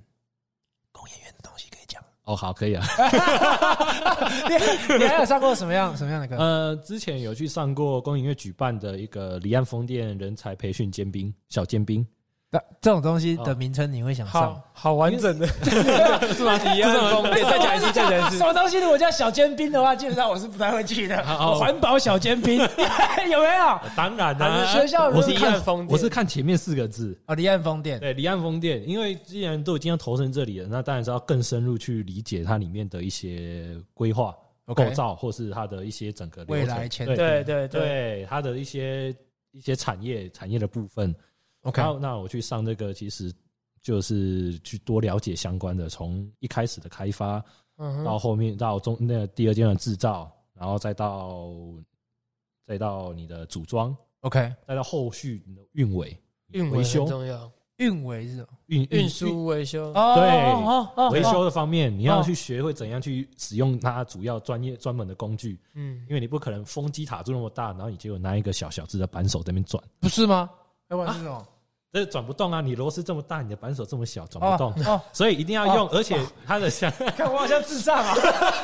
[0.91, 1.99] 工研院的东西可以讲。
[2.25, 2.85] 哦，好，可以啊。
[4.47, 4.53] 你
[4.99, 6.35] 你还有上过什么样什么样的课？
[6.37, 12.14] 呃，之前有去上过工研院举办的一个离岸风电人才培训尖兵小尖兵，那
[12.79, 14.71] 这种东西的名称你会想上好？
[14.71, 15.45] 好完整的，
[16.33, 16.57] 是吗？
[16.73, 18.45] 离岸风电，再讲一次，再讲一次什。
[18.45, 18.79] 么东西？
[18.79, 21.21] 如果叫小尖兵的话，基本上我是不太会去的。
[21.57, 22.59] 环保小尖兵
[23.29, 23.79] 有没有？
[23.95, 27.99] 当然啦，学校我是看岸风我是看前面四个字，啊，离岸风电。
[27.99, 34.33] 对，离岸风电，因为既然都已经要投身这里了，那当然是要更深入去理解它里面的一些规划、
[34.67, 39.13] 构造，或是它的一些整个流程未来前对对对对，对它的一些
[39.51, 41.13] 一些产业产业的部分。
[41.65, 43.31] OK，然后那我去上这个，其实
[43.81, 47.43] 就是去多了解相关的，从一开始的开发
[47.77, 51.51] 嗯，到后面到中那个第二阶段的制造，然后再到
[52.65, 56.17] 再到你的组装，OK，再到后续你的运维、
[56.51, 57.51] 运维维修很，重要。
[57.77, 58.47] 运维是什么？
[58.67, 70.49] 运运输维修，哦对哦哦维修的方面，你要哦去学会怎样去使用它主要专业专门的工具，嗯，因为你不可能风机塔住那么大，然后你结果拿一个小小只的扳手在那边转，不是吗？
[70.87, 71.45] 要不然是什么？
[71.95, 72.59] 这转不动啊！
[72.59, 78.13] 你螺丝这么大，你的扳手这么小，转不动，哦，所以一定要用，而且它的像 看我好像智障啊！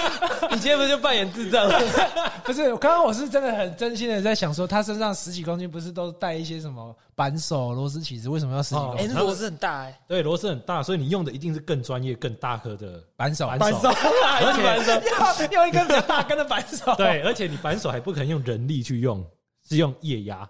[0.51, 1.69] 你今天不就扮演智障？
[2.43, 8.27] 不是，刚刚我是真的很真心的在想说，他身上十几公斤不是都带一些什么扳手、螺丝起子？
[8.27, 9.11] 为什么要十几公哎，斤？
[9.13, 16.93] 那螺丝很大哎，对螺丝很大，所以你用的一定是更专业、更大颗的扳手，扳手，而且扳手，要用一根比较大根的扳手。
[16.95, 19.25] 对，而且你扳手还不可能用人力去用，
[19.69, 20.47] 是用液压，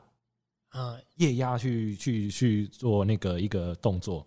[0.72, 4.26] 啊，液压去去去做那个一个动作。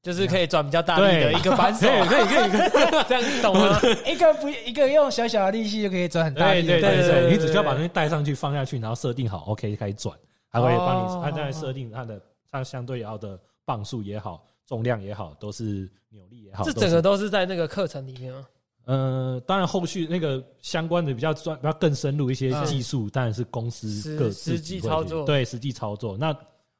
[0.00, 3.78] 就是可以转比较大力的一个扳手，可以可以可以可以， 这样懂吗？
[4.06, 6.68] 一个不一个用小小的力气就可以转很大对力。
[6.68, 10.16] 对对对，你只需要把东西带上去放下去，然后设定好 OK 开始转，
[10.50, 18.46] 它会帮哦你，它在设定它的它相对要的磅数也好，重量也好，都是扭力也好，这整个都是在那个课程里面吗？
[18.88, 26.16] 呃，当然后续那个相关的比较专、比较更深入一些嗯技术，当然是公司各实实际操作对实际操作。
[26.16, 26.34] 那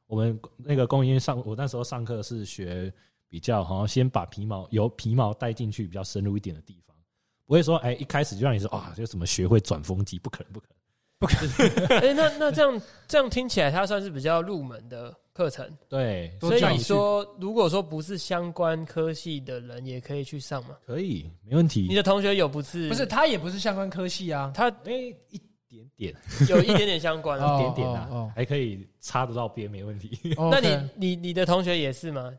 [0.07, 2.91] 我们那个工研院上，我那时候上课是学
[3.29, 6.97] 比较，好像先把皮毛由皮毛带进去比较深入一点的地方，
[7.45, 11.87] 不会说哎一开始就让你说啊，就怎么学会转风机，不可能，不可能。
[12.01, 15.65] 哎，那那这样这样听起来，它算是比较入门的课程。
[15.89, 20.77] 对，所以说，如果说不是相关科系的人，也可以去上吗？
[20.85, 21.95] 可以没问题你。
[21.95, 22.89] 的同学有不是？
[22.89, 24.51] 不是，他也不是相关科系啊。
[24.53, 24.93] 他哎，
[25.31, 26.17] 一点点，
[26.49, 30.19] 有一点点相关 一点点啊哦哦，还可以插得到边，没问题。
[30.51, 32.35] 那你你你的同学也是吗？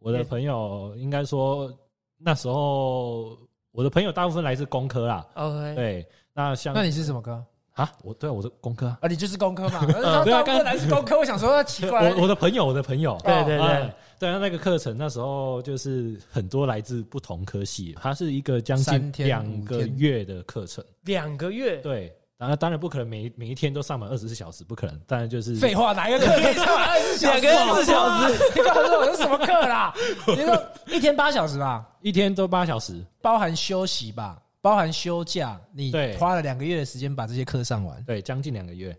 [0.00, 1.72] 我的朋友应该说
[2.18, 3.38] 那时候
[3.72, 7.42] 我的朋友大部分来自工科啦，OK，对，那像那你是什么科？
[7.78, 9.80] 啊，我对啊我是工科啊，啊，你就是工科嘛。
[9.86, 22.12] 他对啊大部分来自工科，我想说奇怪，我我的朋友，我的朋友，对对对哎，对啊，那个课程那时候就是很多来自不同科系，它是一个将近两个月的课程，两个月，对。
[22.40, 24.96] 当然，当然不可能每每一天都上满二十四小时，不可能。
[25.08, 27.40] 当然就是废话，哪一个课可以上完二十四小时？
[27.40, 29.92] 两个四小时，你告诉我是什么课啦？
[30.28, 36.14] 你说一天八小时吧，一天都八小时，包含休息吧，包含休假，你对。
[36.18, 38.94] 花了两个月的时间把这些课上完，对，将近两个月，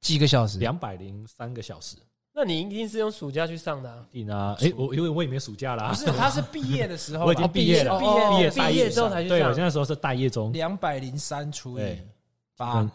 [0.00, 0.58] 几个小时？
[0.58, 1.98] 两百零三个小时。
[2.32, 4.08] 那你一定是用暑假去上的啊。
[4.10, 7.98] 定啊，哎，我因为我也没暑假啦，不是，他是毕业的时候吧，我已经毕业了。
[8.00, 9.36] 毕业毕业毕业之后才去上。
[9.36, 9.62] 对，我上现。
[9.62, 12.08] 在说是待业中，两百零三除以对。
[12.56, 12.90] 八嗯，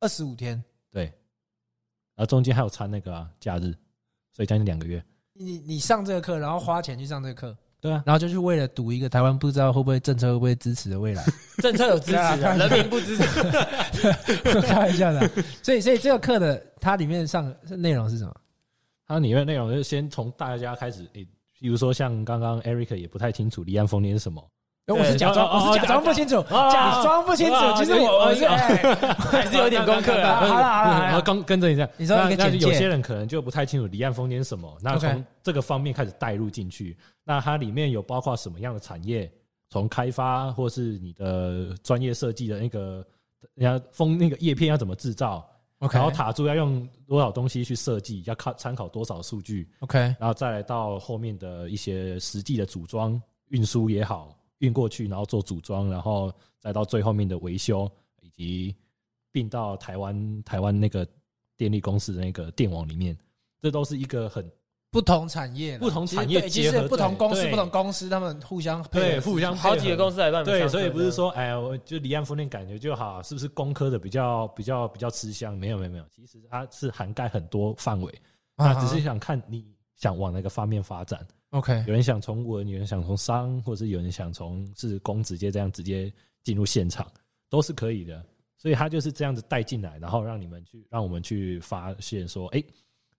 [0.00, 0.62] 二十五天。
[0.92, 3.74] 对，然后中间还有参那个啊假日，
[4.34, 5.02] 所以将近两个月。
[5.32, 11.24] 你你上这个课，然后花钱去上这个课，对啊，然后就是为了赌一个台湾不知道会不会政策会不会支持的未来，
[11.62, 13.24] 政策有支持啊人民不支持。
[14.62, 15.30] 开玩笑的啊。
[15.62, 18.34] 所以所以这个课的它里面上内容是什么？
[19.06, 21.26] 它里面内容就是先从大家开始，诶，
[21.58, 24.48] 比如说像刚刚 Eric 也不太清楚离岸风电是什么，呃
[24.86, 27.74] 我是假装，我是假装不清楚，哦假装不清楚哦。
[27.76, 30.40] 其实我我是还是有点功课的啊。
[30.46, 39.30] 好了好了然后跟跟着你这样，你说那那有些人可能就不太清楚离岸风电是什么，那从这个方面开始带入进去，那它里面有包括什么样的产业，
[39.68, 43.06] 从开发或是你的专业设计的那个，
[43.54, 49.98] 人家风那个叶片要怎么制造，OK，然后塔柱要用多少东西去设计，要靠参考多少数据，OK。
[50.18, 57.90] 然后再来到后面的一些实际的组装、运输也好，运过去，然后做组装，然后再到最后面的维修，
[58.22, 58.74] 以及
[59.30, 61.06] 并到台湾台湾那个
[61.56, 63.16] 电力公司的那个电网里面，
[63.60, 64.50] 这都是一个很
[64.90, 75.56] 不同产业，不同产业对其实结合不同公司不同公司他们互相对互相好几个公司来帮你们对，所以不是说哎，我就离岸风电感觉就好，是不是工科的比较比较比较吃香？
[75.56, 78.12] 没有没有没有，其实它是涵盖很多范围，
[78.56, 81.26] 啊那只是想看你想往哪个方面发展。
[81.50, 87.06] OK 有人想从文，有人想从商，或者是有人想从是工直接这样直接进入现场，
[87.48, 88.24] 都是可以的。
[88.56, 92.62] 所以他就是这样子带进来，然后让你们去，让我们去发现说，哎、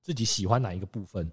[0.01, 1.29] 自己喜欢哪一个部分，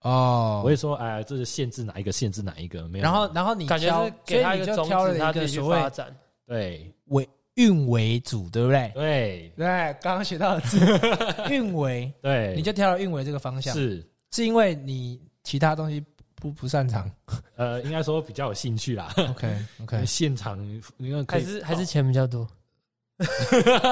[0.00, 3.02] 哦我会说，哎，这是限制哪一个，限制哪一个，没有。
[3.02, 6.16] 然后然后你感觉挑是给他一所以你就个种子，挑了一他自己去个所谓发展。
[6.46, 8.90] 对为运为主，对不对？
[8.94, 9.66] 对对，
[10.00, 10.78] 刚刚学到的字
[11.52, 16.02] 运为，对，你就挑了运为这个方向，是是因为你其他东西
[16.40, 17.10] 不不擅长
[17.56, 19.12] 呃，应该说比较有兴趣啦。
[19.30, 20.58] OK OK， 现场
[20.98, 22.48] 因为可以还是还是钱比较多，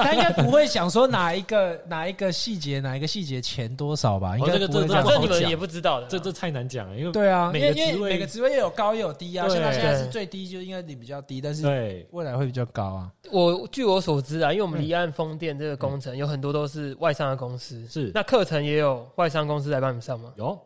[0.03, 4.35] 他应该不会想说哪一个哪一个细节哪一个细节钱多少吧？
[4.35, 6.09] 应该这个这不会样个不好讲反正你们也不知道的啊。
[6.09, 9.45] 这这太难讲了，因为对啊，因每个职位为因为每个职位也有高也有低啊。
[9.47, 13.11] 对像他现在是最低，就应该你比较低，但是对未来会比较高啊。
[13.31, 20.33] 我据我所知啊，因为我们离岸风电这个工程有很多都是外商的公司，是那课程也有外商公司来帮你们上吗？
[20.37, 20.57] 有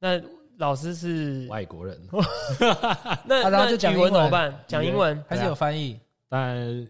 [0.00, 0.20] 那
[0.60, 1.98] 老师是外国人，
[3.24, 4.64] 那啊然后就那语文讲英文怎么办？
[4.68, 5.98] 讲英文，还是有翻译。
[6.28, 6.88] 但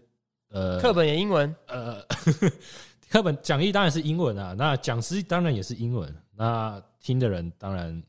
[0.49, 2.03] 呃课本也英文，呃，
[3.09, 8.03] 课本讲义当然是英文啊，那讲师当然也是英文，那听的人当然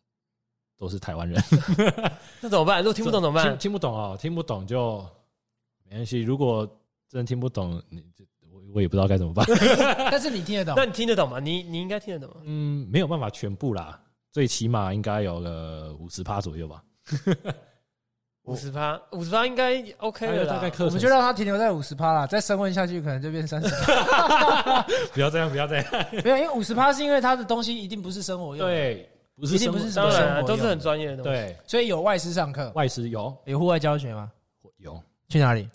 [0.77, 1.40] 都是台湾人，
[2.42, 2.79] 那怎么办？
[2.81, 3.59] 如果听不懂怎么听办？
[3.59, 4.98] 听不懂哦，听不懂就
[5.88, 6.20] 没关系。
[6.22, 6.66] 如果
[7.09, 9.46] 真的听不懂，你就我我也不知道该怎么办。
[10.11, 11.38] 但是你听得懂那你听得懂吗？
[11.38, 12.42] 你你应该听得懂吗？
[12.44, 13.98] 嗯，没有办法全部啦，
[14.33, 16.83] 最起码应该有个五十趴左右吧。
[18.45, 20.55] 五十趴，五十趴应该 OK 了啦。
[20.55, 23.68] 大概课我们就让它停留在五十趴啦，再升温下去可能就变三十。
[25.14, 25.85] 不要这样，不要这样。
[26.25, 31.31] 没有，因为五十趴是因为它的东西一定不是生活用，，对，不是一定不是什么生活当然啊都是很专业的东西。
[31.31, 34.29] 对所以有外师上课，外师有有户外教学吗？
[34.79, 35.68] 有去哪里？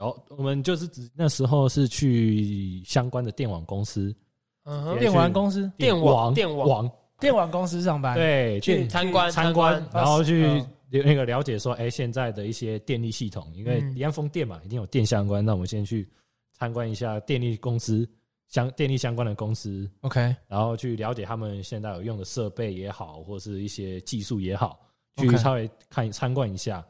[0.00, 4.16] 有，我们就是指那时候是去相关的电网公司，
[4.64, 10.66] 嗯哼，电玩公司、电网电网网电玩公司上班。，对去去参观参观，然后去嗯。
[10.90, 13.94] 那个了解说，哎，现在的一些电力系统，因为嗯。
[13.96, 16.08] 离岸风电嘛，一定有电相关，那我们先去
[16.52, 18.08] 参观一下电力公司
[18.46, 24.78] 相电力相关的公司，OK，然后去了解他们现在有用的设备也好，或是一些技术也好，
[25.16, 26.84] 去稍微看参观一下，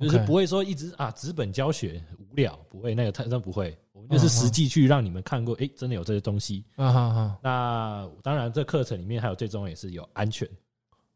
[0.00, 6.64] 就是不会说一直啊纸本教学无聊，不会那个他真不会，我们就是实际去让你们看过，哎，真的有这些东西。
[6.74, 10.48] 啊哈哈，那当然，这课程里面还有最重要也是有安全，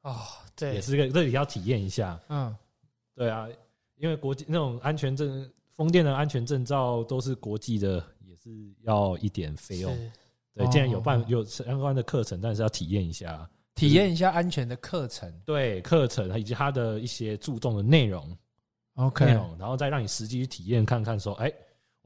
[0.03, 0.17] 哦，
[0.55, 2.19] 对也，是个这里要体验一下。
[2.29, 2.57] 嗯，
[3.17, 3.49] 对啊，
[3.97, 8.51] 因为国际那种安全证，风电的安全证照都是国际的，也是
[8.83, 9.93] 要一点费用。
[9.93, 10.13] 是
[10.55, 13.49] 对，哦既然有办哦有相关的课程，但是要体验一下。
[13.75, 15.33] 体验一下安全的课程。
[15.45, 18.37] 对课程以及它的一些注重的内容
[18.95, 21.53] OK，容，然后再让你实际去体验看看，说，哎，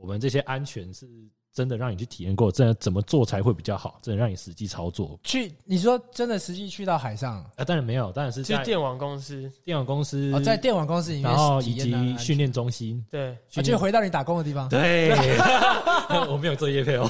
[0.02, 1.08] 我们这些安全是
[1.52, 5.16] 真的让你去体验过，真的怎么做才会比较好，真的让你实际操作。
[5.22, 14.68] 去你说真的实际去到海上啊，当然没有，当然是在去电网公司，电网公司哦，在电网公司里面然后以及训练中心，对，就回到你打工的地方。
[14.68, 15.10] 对
[16.28, 17.08] 我没有做业配哦。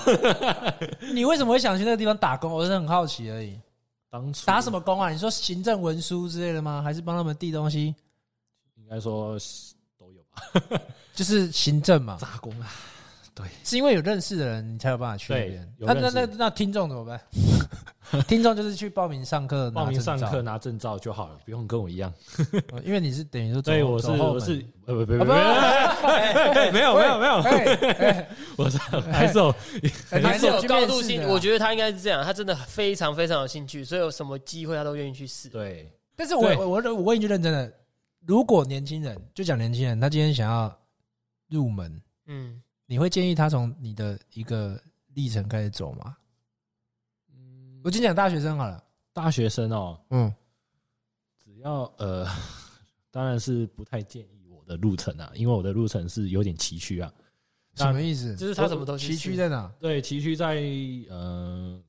[1.15, 2.53] 你为什么会想去那个地方打工？
[2.53, 3.59] 我是很好奇而已。
[4.11, 5.09] 当初打什么工啊？
[5.09, 6.83] 你说行政文书之类的吗？
[6.83, 7.95] 还是帮他们递东西？
[8.77, 9.39] 应该说
[9.97, 10.83] 都有吧，
[11.15, 12.69] 就是行政嘛，打工啊，
[13.35, 15.75] 对，是因为有认识的人，你才有办法去那边。
[15.79, 17.21] 那那那那听众怎么办？
[18.29, 22.13] 听众就是去报名上课，拿报名上课，拿证照就好了，不用跟我一样。
[22.73, 27.37] 呃 因为你是等于说走，对，我是我是呃不不不没有没有没有，
[28.59, 28.77] 我是
[29.11, 29.55] 还是有
[30.11, 35.49] 还是有去高度兴我觉得他应该是这样，他真的非常非常有兴趣，所以有什么机会他都愿意去试。
[35.49, 35.91] 对。
[36.15, 37.73] 但是我我我我问一句认真的，
[38.27, 40.71] 如果年轻人就讲年轻人，他今天想要
[41.53, 44.81] 入门，嗯，你会建议他从你的一个
[45.15, 46.17] 历程开始走吗？
[47.35, 50.33] 嗯我先讲大学生好了，大学生哦，嗯，
[51.45, 52.27] 只要呃，
[53.11, 57.13] 当然是不太建议我的路程啊，因为我的路程是有点崎岖啊。
[57.75, 58.37] 什么意思？
[58.37, 59.73] 就是他什么东西崎岖在哪？
[59.81, 60.63] 对，崎岖在
[61.15, 61.83] 呃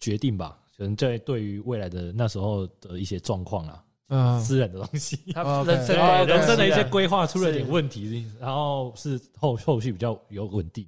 [0.00, 10.86] 决定吧，可能在对于未来的那时候的一些状况啊，嗯，私人的东西， 他哦人生的人生的一些规规划出了点问题，然后是后后续比较有稳定。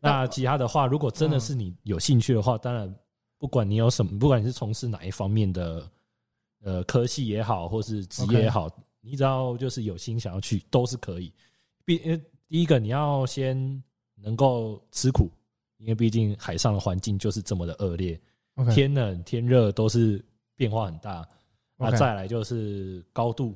[0.00, 2.94] 那其他的话，如果真的是你有兴趣的话，当然
[3.38, 5.90] 不管你有什么，不管你是从事哪一方面的
[6.62, 8.68] 呃科系也好，或是职业也好，
[9.00, 11.32] 你只要就是有心想要去，都是可以。
[11.84, 12.16] 毕呃
[12.48, 13.82] 第一个你要先
[14.14, 15.30] 能够吃苦，
[15.78, 18.18] 因为毕竟海上的环境就是这么的恶劣。
[18.72, 20.24] 天冷天热都是
[20.54, 21.26] 变化很大。
[21.76, 23.54] 那再来就是高度，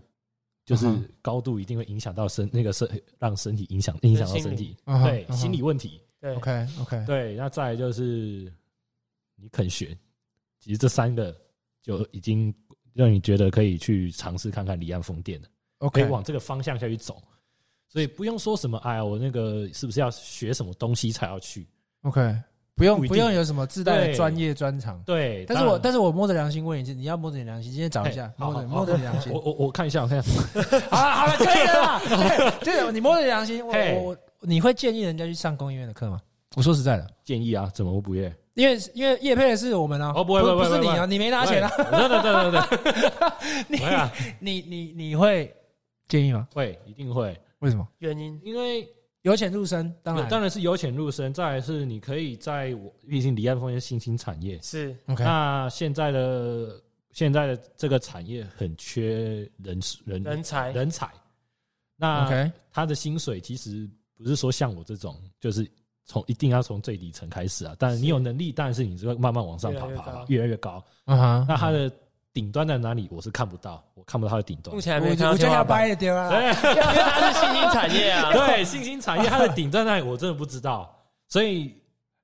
[0.64, 0.86] 就是
[1.22, 6.00] 高度一定会影响到身那个身，让身体影响影响到身体，对心理问题。
[6.20, 8.52] 对 OK OK，对，那再来就是
[9.36, 9.96] 你肯学，
[10.58, 11.34] 其实这三个
[11.80, 12.52] 就已经
[12.92, 15.48] 让你觉得可以去尝试看看离岸风电了，
[15.90, 17.22] 可以 OK 往这个方向下去走。
[17.86, 21.66] 所以不用说什么，哎呀，我那个是不是要学什么东西才要去
[22.02, 22.20] ？OK，
[22.78, 25.02] 不用不用有什么自带的专业专长。
[25.04, 29.40] 对，但是我但是我摸着良心问一句，你要摸着你良心，今天找一下，摸着摸着良心我。
[29.40, 30.30] 我我看一下，我看一下，
[30.88, 36.20] 好了好了，可以了 就是你摸着良心，我我我你会建议人家去上工医院的课吗？
[36.56, 38.34] 我说实在的，建议啊，怎么我不愿？
[38.54, 43.78] 因为因为叶配的是我们啊，哦不会不会不是你啊，你没拿钱啊，对对对对对，
[44.38, 45.54] 你你你你会
[46.08, 46.48] 建议吗？
[46.54, 47.86] 会一定会，为什么？
[47.98, 48.88] 原因，因为
[49.22, 50.28] 由浅入深，当然。
[50.28, 51.32] 当然是由浅入深。
[51.34, 54.96] 再来是你可以在我，毕竟离岸风电是新兴产业，是。
[55.06, 56.80] OK，那现在的
[57.12, 61.10] 现在的这个产业很缺人人人才，人才。
[61.96, 65.68] 那 OK，他的薪水其实不是说像我这种，就是
[66.04, 67.74] 从一定要从最底层开始啊。
[67.76, 71.92] 但是你有能力，但是你这个慢慢往上爬爬越来越高，那他的
[72.32, 73.08] 顶端在哪里？
[73.10, 74.80] 我是看不到，我看不到它的顶端目。
[74.80, 76.38] 前还没有看到我就要天花板，掰了丢啊，对
[76.70, 78.30] 因为它是新兴产业啊。
[78.34, 80.02] 对，新兴产业它的顶端在哪里？
[80.04, 80.94] 我真的不知道。
[81.28, 81.74] 所以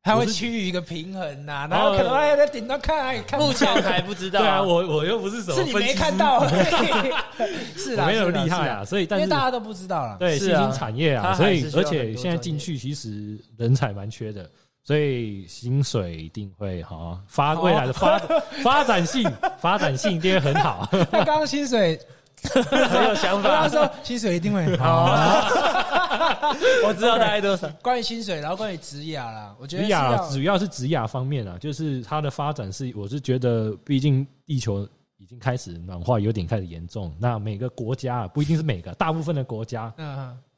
[0.02, 4.40] 它会趋于一个平衡呐，然后可能哎在顶端看哎看，目前还不知道。
[4.40, 6.46] 对啊，我我又不是什么是你没看到，
[7.76, 8.84] 是啦，没有厉害啊。
[8.84, 10.16] 所以但是因为大家都不知道了。
[10.18, 14.48] 对新兴产业啊，所以而且现在进去其实人才蛮缺的，
[14.84, 18.18] 所以薪水一定会好啊发未来的发
[18.62, 19.26] 发展性
[19.58, 20.86] 发展性一定会很好。
[21.10, 21.98] 他刚刚薪水，
[22.42, 23.66] 很有想法。
[23.66, 25.06] 说薪水一定会很好。
[25.06, 26.54] 哦，
[26.86, 27.66] 我知道大概多少。
[27.82, 29.84] 关于薪水，然后关于职涯啦，我觉得
[30.28, 37.10] 职主要是职涯方面啊，就是它的发展是，我是觉得，毕竟地球已经开始暖化，有点开始严重。
[37.18, 39.90] 那每个国家啊不一定是每个，大部分的国家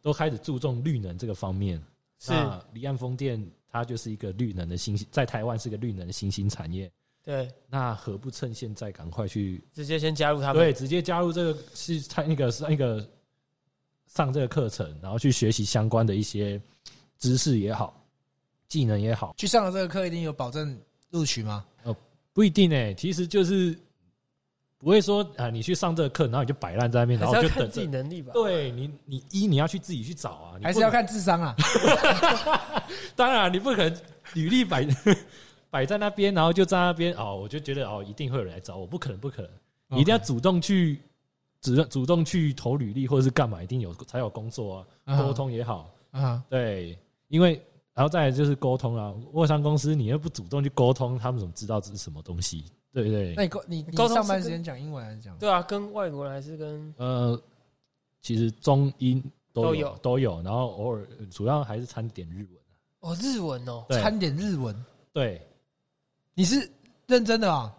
[0.03, 1.81] 都开始注重绿能这个方面。
[2.18, 2.33] 是
[2.72, 3.39] 离岸风电
[3.77, 6.91] 它就是一个绿能的新兴，在台湾是个绿能的新兴产业。
[7.22, 10.62] 对，那何不趁现在赶快去直接先加入他们。
[10.62, 13.05] 对，直接加入这个是他那个是那个
[14.07, 16.61] 上这个课程，然后去学习相关的一些
[17.18, 18.01] 知识也好，
[18.68, 20.79] 技能也好，去上了这个课一定有保证
[21.11, 21.64] 录取吗？
[22.33, 23.74] 不一定哎、其实就是
[24.79, 27.68] 不会说啊，你去上这个课，然后你就摆烂在那边，然后就等。
[27.70, 28.31] 自己能力吧。
[28.35, 31.57] 对你，你一你要去自己去找啊，你还是要看智商啊？
[33.16, 34.01] 当然，你不可能
[34.35, 34.87] 履历摆
[35.70, 39.51] 摆在那边，然后就在那边哦，我就觉得哦，一定会有人来找我，不可能，不可能，
[39.89, 41.01] 你一定要主动去
[41.61, 46.99] 主主动去投履历或者是干嘛，一定有才有工作啊，沟通也好，啊，对，
[47.29, 47.61] 因为
[47.95, 52.64] 然后再来就是沟通啊，外商公司你又不主动去沟通，他们怎么知道这是什么东西？
[52.97, 53.43] 对不对那？
[53.43, 55.37] 你沟你你沟通是上班时跟间讲英文还是讲？
[55.37, 57.39] 对啊，跟外国人还是跟呃，
[58.23, 59.23] 其实中英
[59.53, 64.75] 都有都有都有，然后偶尔主要还是掺点日文啊哦日文哦，对掺点日文，
[65.13, 65.47] 对
[66.33, 66.67] 你是
[67.07, 67.71] 认真的啊？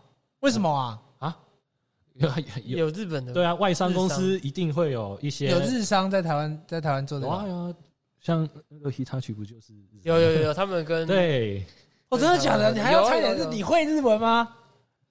[0.42, 1.02] 为什么啊？
[1.18, 1.40] 啊，
[2.14, 2.30] 有
[2.68, 7.76] 有有日本的对啊，外商公司一定会有一些有日商在台湾在台湾做的有啊有啊，
[8.22, 11.66] 像那个 Hitachi 不就是日有有有有，他们跟对
[12.10, 12.72] 哦，真的假的？
[12.72, 13.46] 你还要有掺点日？
[13.48, 14.56] 你会日文吗？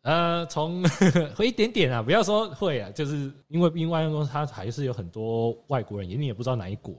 [0.07, 0.85] 呃，从
[1.35, 6.95] 会一点点啊，不要说会啊，就是因为因为外商公司它还是有很多外国人，你也不知道哪一国，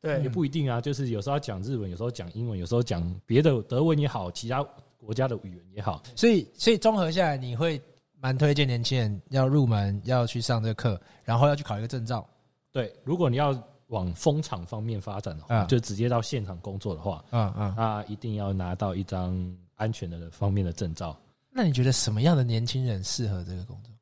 [0.00, 4.64] 对也不一定啊，就是有时候要讲日文，有时候讲英文，有时候讲别的德文也好，其他
[4.96, 7.82] 国家的语言也好，所以所以综合下来，你会
[8.20, 12.24] 蛮推荐年轻人要入门，要去上这个课，然后要去考一个证照。
[12.70, 13.52] 对，如果你要
[13.88, 17.74] 往风场方面发展的话，啊就直接到现场工作的话，嗯嗯。
[17.76, 19.36] 那一定要拿到一张
[19.74, 21.18] 安全的方面的证照。
[21.56, 23.92] 那你觉得什么样的年轻人适合这个工作？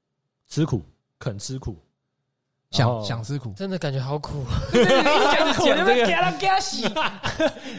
[0.49, 0.83] 吃苦，
[1.19, 1.77] 肯吃苦，
[2.71, 4.43] 想想吃苦，真的感觉好苦。
[4.73, 6.87] 你们给他给他洗。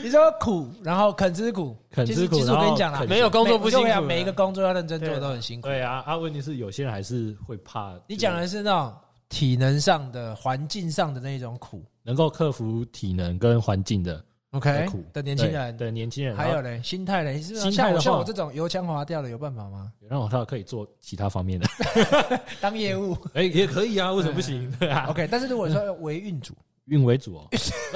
[0.03, 5.67] 你说苦，然后肯吃苦，肯吃苦其实我跟你讲了，肯没有工作不辛苦每一个工作要认真做都很辛苦。
[5.67, 7.99] 对啊，啊，问题是有些人还是会怕。
[8.07, 8.93] 你讲的是那种
[9.27, 15.75] 体能上的、环境上的那种苦能够克服体能跟环境的，OK 的年轻人。
[15.77, 19.91] 对的年轻人，还有嘞，心态嘞，你是不是心态的话像我像我这种油腔滑调的有办法吗？
[20.09, 21.67] 让我他可以做其他方面的，
[22.61, 23.17] 当业务。
[23.33, 24.71] 哎，也可以啊，为什么不行？
[24.79, 26.53] 对啊，OK，但是如果说要为运主，
[26.85, 27.47] 运为主哦，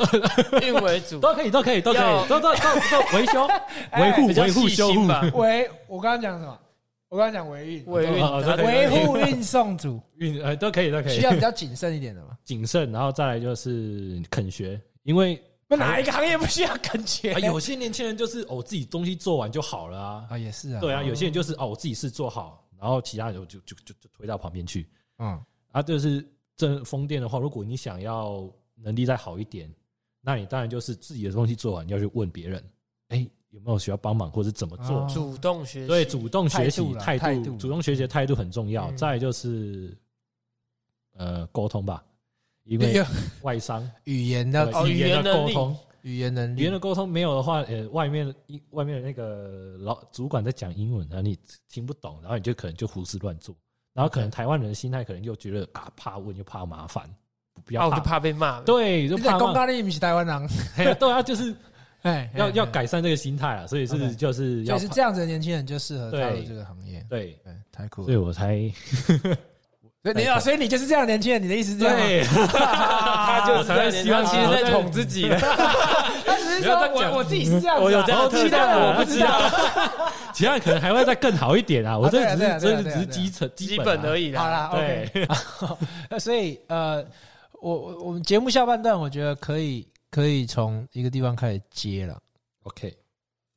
[0.61, 3.47] 运为主，都可以，都可以，都可以，都都都都维修、
[3.97, 5.21] 维护、维护、细修护，心吧。
[5.35, 6.57] 为我刚刚讲什么？
[7.09, 8.11] 我刚刚讲维运，维运。
[8.65, 11.15] 维护运送组运呃都可以，都可以。
[11.15, 12.37] 需，要比较谨慎一点的嘛。
[12.43, 17.39] 谨慎，然后再来就是肯学，因为那哪一个行业不需要肯学啊，？
[17.39, 24.87] 有些年轻人就是哦，自己东西做完就好了啊，啊，也是啊，对啊，有些人就是哦，我自己事做好，然后其他人就就就就就推到旁边去
[25.19, 25.37] 嗯，
[25.71, 25.81] 啊。
[25.81, 29.69] 就是这风电的话，如果你想要能力再好一点，
[30.21, 32.63] 那你当然就是自己的东西做完，要去问别人，
[33.09, 35.01] 哎，有没有需要帮忙，或者怎么做？
[35.01, 38.89] 哦主动学习，对，主动学习态度主动学习的态度很重要。
[38.91, 39.97] 嗯再就是
[41.13, 42.03] 呃沟通吧，
[42.67, 43.03] 因为
[43.41, 51.37] 外商语言的语言的沟通，语言能力，语言的沟通没有的话，呃，外面一外面的那个老主管在讲英文，然后你
[51.69, 53.55] 听不懂，然后你就可能就胡思乱做，
[53.93, 57.03] 然后可能台湾人的心态可能又觉得啊怕问又怕麻烦，
[57.65, 58.61] 不啊，我就要怕，怕被骂。
[58.61, 61.55] 对，就怕骂，公告你不是台湾人， 嘿对啊，就是
[62.03, 67.05] 哎，要要改，改善这个心态啊，所以是就是要就是这样子的年轻人就适合踏这个行业。
[67.09, 68.21] 对，对，太酷所以了。
[68.21, 68.71] 我才
[70.13, 72.03] 所以你啊，所以你就是这样年轻人，你的意思是这样吗？
[72.03, 75.29] 对， 他就是我才会希望其实在捅自己
[76.25, 76.57] 他只。
[76.57, 80.11] 是说我我自己是这样我有这样的其他的特色啊我不知道。
[80.33, 81.95] 其他人可能还会再更好一点啊！
[81.97, 84.31] 我这只是这只是基层基本而已。
[84.31, 84.71] 啦好啦。
[84.73, 85.27] 对。
[86.09, 87.05] 呃 所以呃，
[87.61, 92.19] 我我我们节目下半段，我觉得可以可以从一个地方开始接了
[92.63, 92.91] ，OK，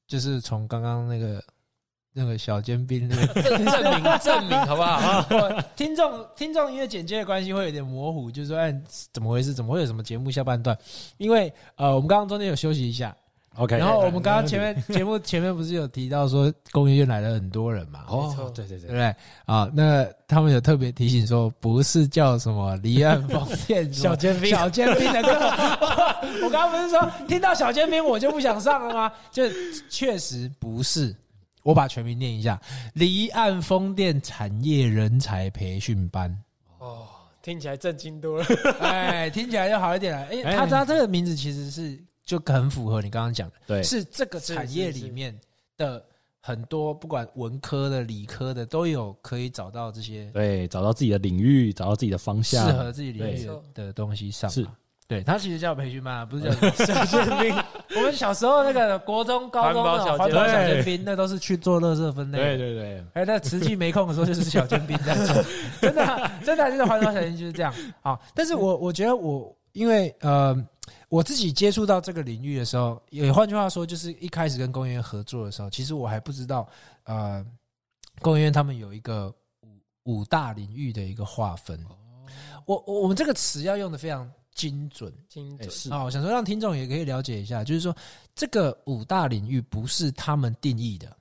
[0.07, 1.43] 就是从刚刚那个
[2.13, 5.25] 那个小尖兵那个证 证明 证明好不好？
[5.31, 8.75] 我 听众听众因为简介的关系会有点模糊，就是说哎
[9.13, 9.55] 怎么回事？
[9.55, 10.77] 怎么会有什么节目下半段？
[11.19, 13.17] 因为呃我们刚刚中间有休息一下
[13.57, 18.01] ，OK，然后我们刚刚前面节目前面不是有提到说公园院来了很多人嘛？
[18.11, 19.15] 没错哦，对对对，对不对？
[19.47, 25.31] 啊，那他们有特别提醒说，不是叫什么离岸风电小尖兵小尖兵的课。
[26.43, 29.13] 我刚刚不是说听到小尖兵我就不想上了吗？
[29.31, 29.45] 就
[29.89, 31.15] 确实不是。
[31.63, 32.61] 我把全名念一下：
[32.95, 36.37] 离岸风电产业人才培训班。
[36.79, 37.07] 哦，
[37.43, 38.47] 听起来震惊多了。
[38.81, 40.25] 哎，听起来就好一点了。
[40.27, 45.39] 哎，哎他他这个名字其实是就很符合你刚刚讲的，对是这个产业里面
[45.77, 46.03] 的
[46.41, 54.49] 很多，不管文科的、理科的，都有可以找到这些对，找到自己的领域，找到自己的方向适，合自己领域的的东西上。
[54.49, 54.67] 是
[55.11, 57.65] 对，他其实叫培训班啊，不是叫 小尖兵。
[57.97, 62.39] 我们小时候那个国中、高中那种环环保保小尖兵，那都是去做垃圾分类。
[62.39, 65.45] 对对对，哎，那实际没空的时候就是小尖兵在做，
[65.83, 68.17] 真的啊真的就是环保小尖兵就是这样啊。
[68.37, 70.57] 但是我我觉得我因为呃
[71.09, 76.69] 我自己接触到这个领域的时候，也换句话说，就是一开始跟工业园合作的时候，其实我还不知道
[77.03, 77.45] 呃
[78.23, 79.35] 工业园他们有一个
[80.05, 81.85] 五五大领域的一个划分。
[82.65, 84.31] 我我我们这个词要用的非常
[84.61, 85.11] 精准。
[85.29, 85.93] 精准。
[85.93, 87.97] 啊，我想说让听众也可以了解一下，就是说
[88.35, 91.17] 这个五大领域不是他们定义的，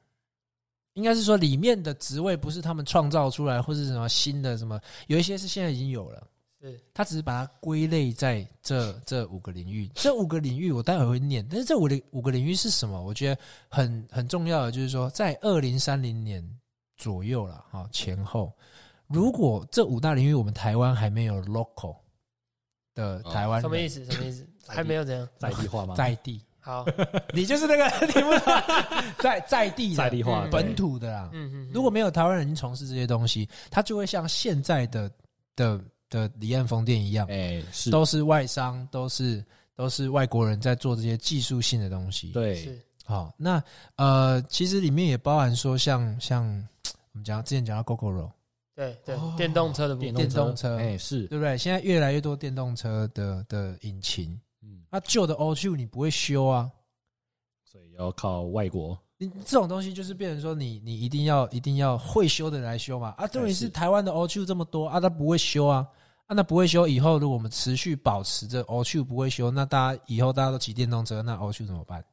[0.94, 6.28] 应该是说里面的职位不是他们创造出来，或是什么新的什么，有一些是现在已经有了。
[6.62, 6.78] 是。
[6.94, 13.02] 他只是把它归类在这这五个领域，这五个领域我待会会念，但是这五个五个领域是什么？
[13.02, 16.44] 我觉得很很重要的就是说，在二零三零年
[16.98, 18.54] 左右了，哈前后，
[19.08, 21.96] 如果这五大领域我们台湾还没有 local
[23.00, 24.04] 的台湾人、什么意思？
[24.06, 24.46] 什么意思？
[24.68, 25.28] 还没有怎样？
[25.38, 25.96] 在地化吗？
[25.96, 26.86] 在地，好，
[27.34, 28.32] 你就是那个 题目
[29.18, 31.30] 在在地在地化嗯本土的啦。
[31.34, 35.10] 嗯嗯，如果没有台湾人从事这些东西，他就会像现在的
[35.56, 39.44] 的的离岸风电一样，哎是，都是外商，都是
[39.76, 43.64] 都是外国人在做这些技术性的东西。，对是好，那
[43.96, 48.30] 呃，其实里面也包含说像像我们讲之前讲到 GoGoRo，
[48.80, 50.78] 对对哦，电动车的部电分，电动车。
[50.78, 51.58] 哎是，对不对？
[51.58, 56.72] 现在越来越多电动车的的引擎，嗯，那旧的 O 2你不会修啊，
[57.66, 63.10] 所以要靠外国，你这种东西就是变成说你你一定要一定要会修的人来修嘛。
[63.18, 63.70] 啊，重点是是。
[63.70, 65.86] 台湾的 O 2这么多啊，他不会修啊。
[66.28, 72.06] 啊，那不会修，以后如果我们持续保持着 O 2不会修，那大家以后大家都骑电动车，那 O 2怎么办？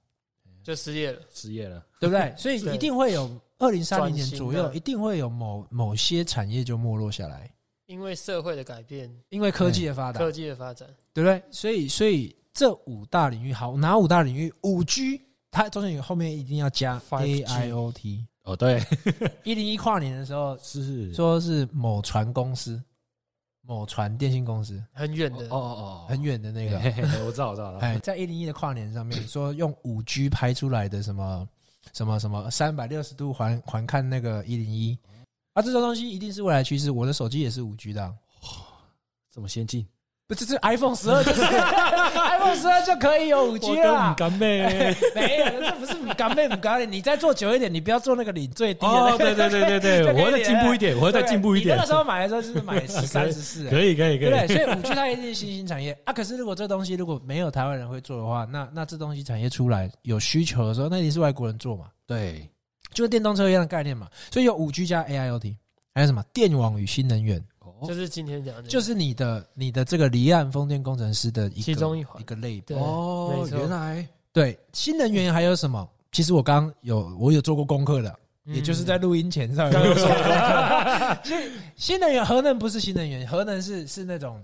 [0.65, 1.21] 就失业了。
[1.31, 2.35] 失业了，对不对？
[2.37, 7.51] 所以一定会有二零三零年左右，一定会有某某些产业就没落下来，
[7.87, 11.43] 因为社会的改变、因为科技的发达，科技的发展，对不对？
[11.51, 14.53] 所以，所以这五大领域，好，哪五大领域？
[14.63, 18.25] 五 G，它中间有后面一定要加 5G AIoT。
[18.45, 18.81] 哦对，
[19.43, 21.13] 一零一跨年的时候，是。
[21.13, 22.81] 说是某船公司，
[23.63, 25.47] 某船电信公司，很远的。
[25.47, 31.49] 哦哦哦，很远的那个，嘿嘿嘿我知道我知道，哎，在一零一的跨年上面说用五 G 拍出来的什么
[31.93, 34.99] 什么什么三百六十度环环看那个一零一
[35.55, 36.91] 啊，这种东西一定是未来趋势。
[36.91, 38.15] 我的手机也是五 G 的、
[39.33, 39.87] 这么先进，
[40.29, 41.41] 不是这 iPhone 十二就是
[42.19, 44.15] iPhone 十二就可以有五 G 了啊。
[44.19, 44.65] 干妹，
[45.15, 54.49] 没有，这不是不敢背不敢脸，你再做久一点，你不要做那个领最低的那哦，对对对对对， 我会再进步一点，我会再进步一点你那个，时候买的时候就是买十三十四，可以可以可以，对？
[54.49, 56.13] 所以五 G 它一定是新兴产业啊。
[56.13, 62.51] 可是如果这东西如果没有台湾人会做的话，那那这东西产业出来有需求的时候，那一定是外国人做嘛，对，
[62.93, 64.09] 就跟电动车一样的概念嘛。
[64.33, 65.55] 所以有五 G 加 AIoT，
[65.95, 72.23] 还有什么电网与新能源，哦就是今天讲的，就是你的你的这个离岸风电工程师的一个其中一环。
[72.23, 72.77] 一个类别。
[72.77, 74.07] 哦原来。
[74.33, 75.89] 对，新能源还有什么？
[76.13, 78.55] 其实我刚刚有我有做过功课的，嗯。
[78.55, 81.21] 也就是在录音前上有说的。
[81.25, 84.43] 新新能源核能不是新能源，核能是是那种，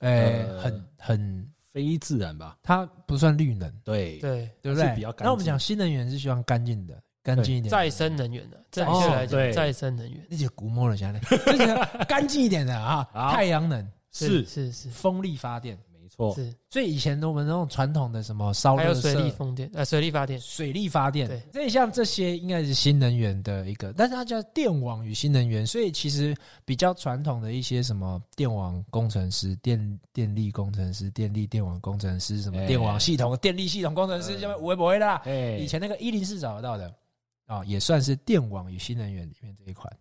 [0.00, 2.56] 呃，呃很很，非自然吧？
[2.62, 4.48] 它不算绿能，对，对。
[4.62, 4.88] 对不对？
[4.88, 5.18] 是比较干？
[5.18, 5.24] 净。
[5.26, 7.00] 那我们讲新能源是希望干净的，
[7.36, 10.26] 干净一点的，再生能源的，正哦确来讲，再生能源。
[10.28, 21.28] 那就古摸了下来， 就是干净一点的 啊，太阳能、是是是，风力发电，没错，是，所以以前我们那种传统的什么烧还有水力色、风电，呃，水力发电，水力发电。
[21.28, 32.66] 对，所以像这些应该是新能源的一个，但是它叫电网与新能源，所以其实比较传统的一些什么电网工程师、电电力工程师、电力电网工程师、什么哎。
[32.66, 35.22] 电网系统、电力系统工程师，嗯叫不会不会的啦。
[35.24, 36.92] 哎，以前那个一零四找得到的
[37.50, 39.92] 啊、也算是电网与新能源里面这一款。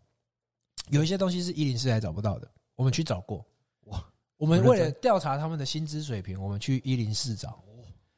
[0.90, 3.44] 有一些东西是一零四还找不到的，我们去找过。
[3.86, 4.06] 哇，
[4.38, 7.64] 我们为了调查他们的薪资水平，我们去一零四找。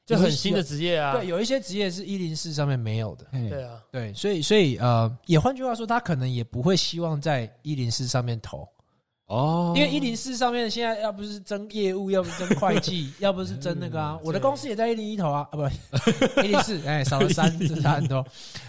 [0.06, 1.14] 就很新的职业啊。
[1.14, 3.26] 对，有一些职业是一零四上面没有的。
[3.32, 8.68] 哎对啊，对，所以所以呃，也换句话说，他可能也不会希望在一零四上面投，
[9.32, 14.20] 哦，因为一零四上面现在要不是争业务，要不是争会计， 要不是争那个啊。
[14.26, 15.64] 我的公司也在一零一头啊，啊不，
[16.44, 18.26] 一零四，哎，少了三，这差很多。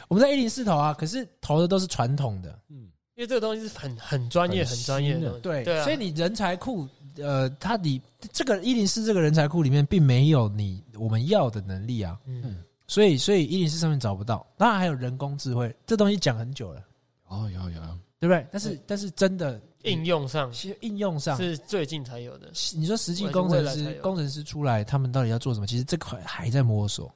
[0.06, 2.76] 我们在一零四投啊，可是投的都是传统的，嗯，
[3.16, 5.32] 因为这个东西是很很专业、很很专业的。
[5.40, 6.86] 对，所以你人才库，
[7.16, 8.00] 呃，它你
[8.32, 14.46] 这个一零四这个人才库里面，并没有你我们要的能力啊，嗯，所以所以一零四上面找不到。
[14.56, 16.80] 当然还有人工智慧，这东西讲很久了，
[17.26, 17.80] 哦，有有，
[18.20, 18.46] 对不对？
[18.52, 22.48] 但是但是真的应用上其实应用上，是最近才有的。
[22.74, 25.66] 你说实际工程师工程师出来，他们到底要做什么？
[25.66, 27.12] 其实这块还在摸索。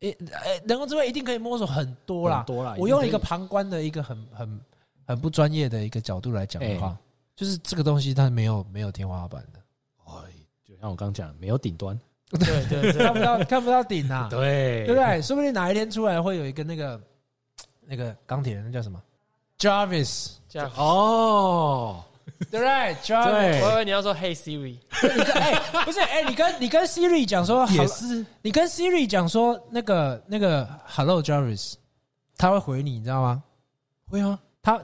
[0.00, 2.46] 诶、诶，人工智慧一定可以摸索很多啦很。
[2.46, 2.74] 多啦。
[2.78, 4.60] 我用一个旁观的一个很很
[5.06, 6.96] 很不专业的一个角度来讲的话，哎
[7.34, 9.60] 就是这个东西它没有没有天花板的，
[10.06, 10.12] 哎，
[10.66, 11.98] 就像我刚讲，没有顶端，
[12.30, 15.20] 对对对看不到看不到顶啊， 对对不对？
[15.20, 17.00] 说不定哪一天出来会有一个那个
[17.82, 19.02] 那个钢铁人，那叫什么
[19.58, 20.72] ？Jarvis，这样。
[20.76, 22.02] 哦，
[22.50, 23.62] 对不对？Jarvis，对。
[23.62, 28.24] 我以为你要说 Hey Siri，你跟哎、不是哎、你跟你跟 Siri 讲说也是。
[28.40, 31.74] 你跟 Siri 讲说那个那个 Hello Jarvis，
[32.36, 33.42] 他会回你，你知道吗？
[34.08, 34.82] 会啊，他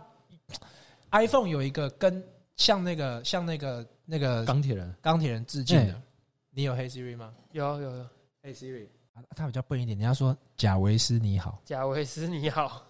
[1.12, 2.22] iPhone 有一个跟
[2.56, 5.92] 像那个像那个那个钢铁人，钢铁人致敬的。
[5.92, 6.02] 哎，
[6.50, 7.32] 你有 Hey Siri 吗？
[7.52, 8.06] 有有有
[8.42, 12.84] ，？Hey Siri，啊他比较笨一点，你要说贾维斯你好，贾维斯你好，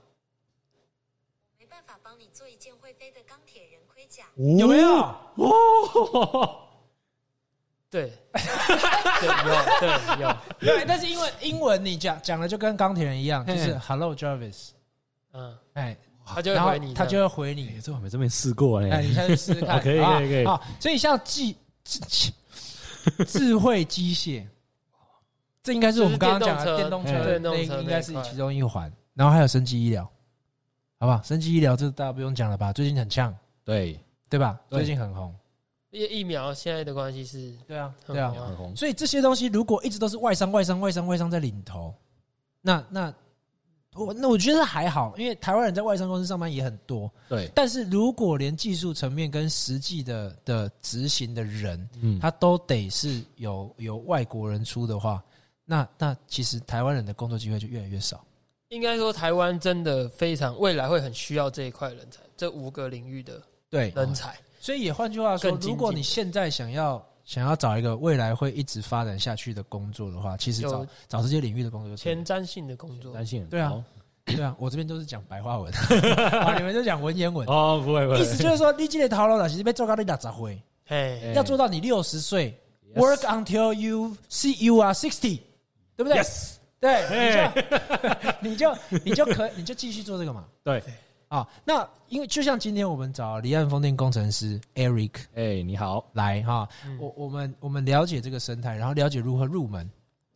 [1.86, 4.24] 法帮你做一件会飞的钢铁人盔甲。
[4.58, 4.88] 有没有？
[5.36, 6.58] 哦，
[7.90, 8.12] 对。
[9.20, 10.36] 对有对有，
[10.78, 14.70] 对，但是因为英文你讲讲的就跟钢铁人一样，就是 Hello Jarvis，
[15.32, 17.68] 嗯，哎，他就会回你，他就会回你。
[17.68, 18.88] 哎，，这我还没这边试过呢。
[18.90, 20.44] 哎，你下去试试看，可以可以可以。
[20.44, 21.54] 好，所以像智
[21.84, 22.32] 智
[23.26, 24.44] 智慧机械，
[25.62, 28.92] 这应该是我们刚刚讲的电动车，就是电动车应该是其中一环。
[29.14, 30.10] 然后还有生技医疗，
[31.02, 31.20] 好不好？
[31.24, 32.72] 生技医疗这大家不用讲了吧？
[32.72, 33.98] 最近很呛，对，
[34.30, 34.60] 对吧？
[34.68, 35.34] 对最近很红，
[35.90, 38.30] 因为疫苗现在的关系是对啊，对啊。
[38.30, 38.76] 很红。
[38.76, 41.92] 所以这些东西如果一直都是外商、外商、外商、外商在领头，
[42.60, 43.12] 那那
[43.94, 47.10] 我那我觉得还好，因为台湾人在外商公司上班也很多。
[47.28, 55.20] 对，但是如果连技术层面跟实际的的执行的人，嗯，他都得是有有外国人出的话，
[55.64, 58.24] 那那其实台湾人的工作机会就越来越少。
[58.72, 64.34] 应该说台湾真的非常未来会很需要这一块人才，这五个领域的对，人才。
[64.58, 73.84] 所以也换句话说，如果你现在想要想要找一个未来会一直发展下去的工作的话，其实找找这些领域的工作就前瞻性的工作，前瞻性对啊高
[74.24, 75.70] 对啊，我这边都是讲白话文，
[76.40, 77.46] 啊，你们就讲文言文。
[77.48, 82.58] 哦，不会不会，意思就是说，你这个头脑其实被做到你六十岁，嘿，哎要做到你六十岁，
[82.96, 85.40] work until you see you are sixty，
[85.94, 87.48] 对不对 yes，对，
[88.40, 90.44] 你就 你就你就可你就继续做这个嘛。
[90.64, 90.82] 对，
[91.28, 96.98] 啊，那因为就像今天我们找离岸风电工程师 Eric 哎，你好，来哈，嗯。
[97.00, 99.88] 我我们我们了解这个生态，然后了解如何入门，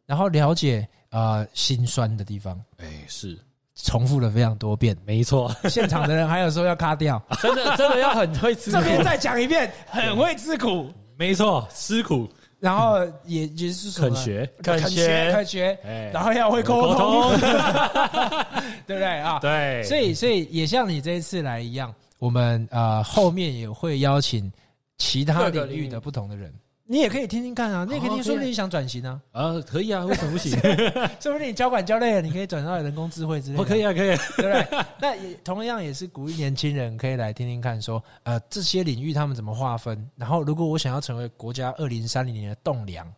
[0.07, 3.37] 然后了解呃心酸的地方，哎，是。
[3.83, 4.97] 重复了非常多遍。
[5.05, 8.79] 没错，现场的人还有说要卡掉， 真的真的要很会吃苦。
[8.79, 12.27] 这边再讲一遍，很会吃苦，没错，吃苦
[12.67, 14.09] 然后也也是什么？
[14.11, 15.07] 肯学，肯肯学。
[15.07, 17.39] 学肯学，哎，然后要会沟沟通，通
[18.89, 19.05] 对不对？
[19.21, 19.39] 啊？
[19.41, 24.51] 对，所以，所以也像你这一次来一样，我们呃后面也会邀请
[24.99, 26.53] 其他领域的不同的人，
[26.89, 30.51] 你也可以听听看啊，你也可以听，说不定你想转型啊，啊，可以啊，为什么不行？
[31.21, 34.85] 说不定你交管交累了，你可以转到人工智慧之类的，我 可以啊，可以啊，对不对？
[35.01, 43.13] 那也同样也是鼓励年轻人可以来听听看说，呃这些领域他们怎么划分，然后如果我想要成为国家二零三零年的栋梁，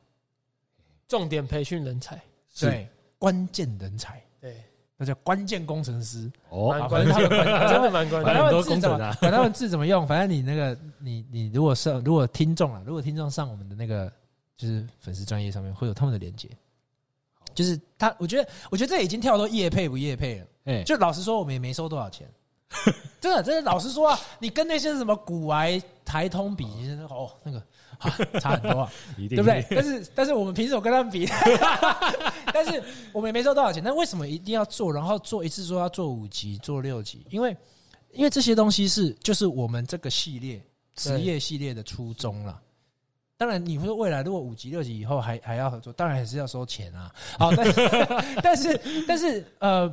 [1.06, 2.20] 重点培训人才，
[2.54, 2.88] 是对
[3.18, 4.22] 关键人才，对，
[4.98, 6.30] 那叫关键工程师。
[6.50, 8.34] 哦关键，反正他们真的 蛮关管键。
[8.34, 14.12] 他们很多字怎么工程啊管他们字怎么用，反正你那个你你如果上如果听众啊，如果听众上我们的那个
[14.56, 16.48] 就是粉丝专业上面会有他们的连接，
[17.54, 20.46] 就是他，我觉得我觉得这已经跳到业配不业配了。
[20.64, 22.28] 哎，就老实说，我们也没收多少钱，
[23.20, 26.66] 真的，真的，老实说啊，你跟那些什么古癌、台通比，
[27.08, 27.62] 哦，那个
[27.98, 29.66] 啊差很多啊， 一定对不对？
[29.70, 31.26] 但是，但是我们凭什么跟他们比？
[32.52, 32.82] 但是
[33.12, 34.92] 我们也没收多少钱，但为什么一定要做？
[34.92, 37.26] 然后做一次说要做五集、做六集？
[37.30, 37.56] 因为，
[38.12, 40.62] 因为这些东西是就是我们这个系列
[40.94, 42.60] 职业系列的初衷了。
[43.36, 47.12] 当然，你会说未来如果五级、六级以后还还要合作，当然还是要收钱啊。
[47.38, 47.72] 好，但
[48.42, 49.92] 但是但是呃，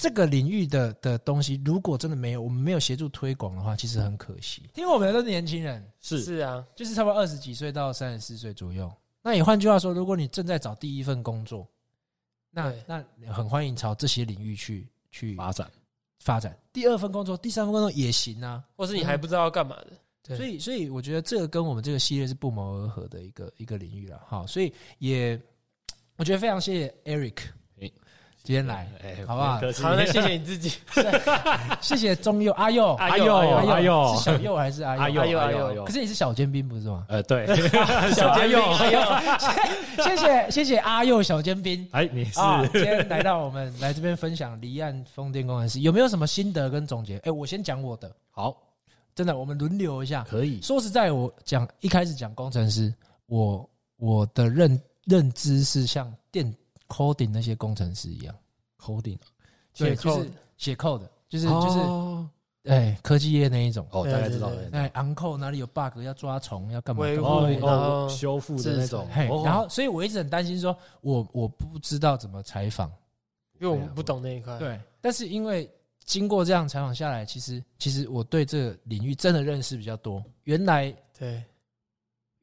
[0.00, 4.62] 这个领域的的东西，如果真的没有我们没有协助推广的话，其实很可惜。
[4.72, 8.90] 听我们的都是年轻人，是是啊，就是差不多二十几岁到三十四岁左右。
[9.20, 11.68] 那也换句话说，如果你正在找第一份工作，
[12.50, 15.70] 那那很欢迎朝这些领域去去发展，
[16.20, 16.58] 发展。
[16.72, 18.64] 第二份工作、第三份工作也行啊。
[18.76, 19.90] 或是你还不知道要干嘛的，
[20.22, 24.18] 对所以，所以我觉得这个跟我们这个系列是不谋而合的一个一个领域了。
[24.26, 25.38] 好，所以也
[26.16, 27.52] 我觉得非常谢谢 Eric 诶
[28.42, 29.60] 今天来，哎好不好？
[29.82, 30.72] 好，那谢谢你自己，
[31.80, 35.02] 谢谢中佑阿佑，阿佑阿佑阿佑是小佑还是阿佑？
[35.02, 35.58] 阿佑阿佑阿佑。
[35.58, 35.66] 阿佑。
[35.66, 37.04] 阿佑可，是你是小尖兵不是吗？
[37.08, 37.46] 呃，对，
[38.14, 38.58] 小尖兵。
[38.58, 39.00] 阿佑，
[40.02, 41.86] 谢谢谢谢阿佑小尖兵。
[41.92, 42.40] 哎，你是。
[42.40, 47.18] 啊，今天来到我们来这边分享离岸风电工程师，有没有什么心得跟总结？
[47.18, 48.56] 哎、我先讲我的，好，
[49.14, 50.24] 真的，我们轮流一下。
[50.28, 52.92] 可以，说实在，我讲一开始讲工程师，
[53.26, 53.68] 我
[53.98, 56.50] 我的认认知是像电
[56.90, 58.34] coding 那些工程师一样
[58.78, 59.16] ，coding，
[59.74, 62.28] 对，写就是写 code，就是就是哦
[62.64, 63.86] 哎科技业那一种。
[63.90, 64.50] 哦，大概知道。
[64.72, 67.02] 哎，uncle 哪里有 bug 要抓虫要干嘛？
[67.02, 69.08] 维护修复的那种，
[69.44, 72.90] 然后所以我一直很担心说，我我不知道怎么采访，
[73.60, 75.70] 因为我们不懂那一块，对，但是因为
[76.04, 80.22] 经过这样采访下来，其实其实我对这个领域真的认识比较多。
[80.44, 81.42] 原来对。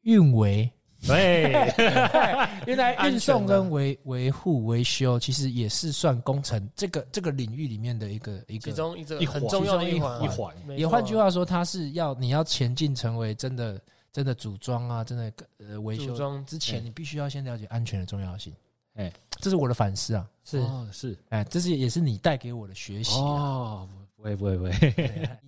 [0.03, 0.71] 运维，
[1.05, 1.51] 对
[2.65, 8.71] 原来运送跟维维护维修，其实也是算工程这个这个领域里面的一个一个。
[8.71, 13.79] 其中一个很重要的一环，一环也换句话说，它是要你要前进成为真的
[14.11, 16.15] 真的组装啊，真的呃维修。
[16.45, 18.51] 之前，哎你必须要先了解安全的重要性。
[18.95, 20.57] 哎，这是我的反思啊，是。
[20.57, 21.15] 哦是。
[21.29, 23.21] 哎，这是也是你带给我的学习啊。
[23.21, 24.71] 哦，不会不会不会，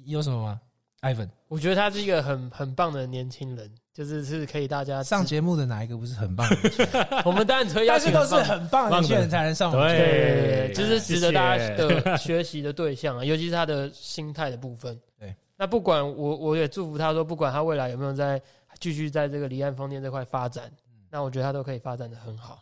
[0.06, 0.62] 你 有什么吗
[1.02, 7.08] ？Ivan 我觉得他是一个很很棒的年轻人，就是是可以大家上节目的哪一个不是很棒的年轻人？
[7.26, 9.72] 我们当然可以但是都是很棒的年轻人才能上。
[9.72, 15.00] 对就是值得大家的学习的对象啊，尤其是他的心态的部分。
[15.18, 18.42] 对，那不管我，我也祝福他说，不管他未来有没有在
[18.80, 20.72] 继续在这个离岸风电这块发展，
[21.10, 22.60] 那我觉得他都可以发展的很好。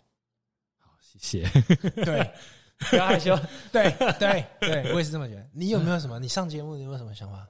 [0.80, 1.50] 好谢谢。
[2.06, 2.32] 对
[2.90, 3.38] 不要害羞，
[3.74, 5.46] 对对对，我也是这么觉得。
[5.52, 6.20] 你有没有什么？
[6.20, 7.46] 你上节目你有没有什么想法？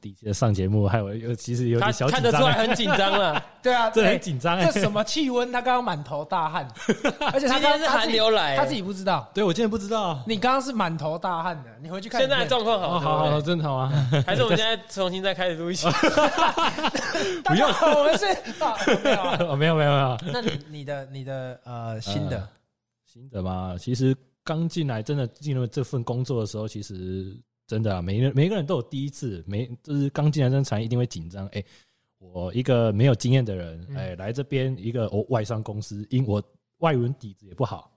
[0.00, 3.44] 第一次上节目，还有有其实有他点小看得出来紧张，很紧张了。
[3.62, 4.80] 对啊，很紧张哎这。
[4.80, 5.52] 什么气温？
[5.52, 6.66] 他刚刚满头大汗，
[7.32, 9.30] 而且他今天是刚他自己寒流来，他自己不知道。
[9.34, 12.20] 对我今天不知道，你刚刚是满头大汗的，你回去看。
[12.20, 15.86] 现在状况好，哦，好好真的好啊，对 还是我们现在重新再开始录一期？
[17.44, 18.26] 不用，我们是
[18.62, 22.48] 啊没有没有没有没有，那你你的你的呃新的呃
[23.04, 27.36] 新的嘛，其实刚进来真的进入这份工作的时候，其实
[27.70, 31.46] 真的啊，每个每个人都有第一次，每就是刚进来这个产业一定会紧张。
[31.52, 31.62] 哎、
[32.18, 36.42] 我一个没有经验的人，嗯哎、来这边一个哦外商公司，因我
[36.78, 37.88] 外文底子也不好，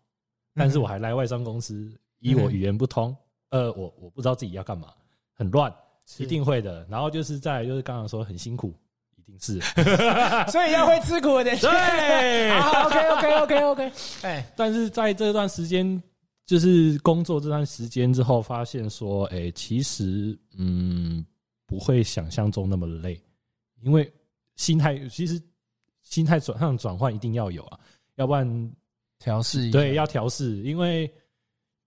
[0.53, 3.17] 但是我还来外商公司，以我语言不通，
[3.49, 4.89] 呃，我我不知道自己要干嘛，
[5.34, 5.74] 很乱，
[6.19, 6.86] 一定会的。
[6.88, 8.76] 然后就是再就是刚刚说很辛苦，
[9.15, 9.59] 一定是
[10.51, 11.45] 所以要会吃苦的。
[11.45, 12.59] 对。
[12.61, 15.99] 好，OK OK OK OK，哎，但是在这段时间，
[16.46, 21.26] 就是工作这段时间之后，发现说，哎、其实嗯，
[21.66, 23.22] 不会想象中那么累，
[23.82, 24.12] 因为
[24.56, 25.41] 心态其实
[26.02, 27.80] 心态转上转换一定要有啊，
[28.16, 28.76] 要不然
[29.20, 31.08] 调试对要调试，因为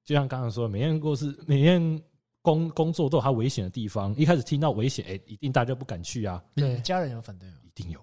[0.05, 2.03] 就像刚刚说，每件故事每件
[2.41, 7.57] 工工作都有它危险的地方，一开始听到危险，哎、一定大家不敢去啊，对家人有反对吗？
[7.63, 8.01] 一定有，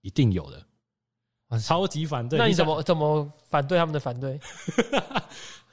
[0.00, 0.66] 一定有的，
[1.60, 2.38] 超级反对。
[2.38, 4.40] 那你怎么怎么反对他们的反对？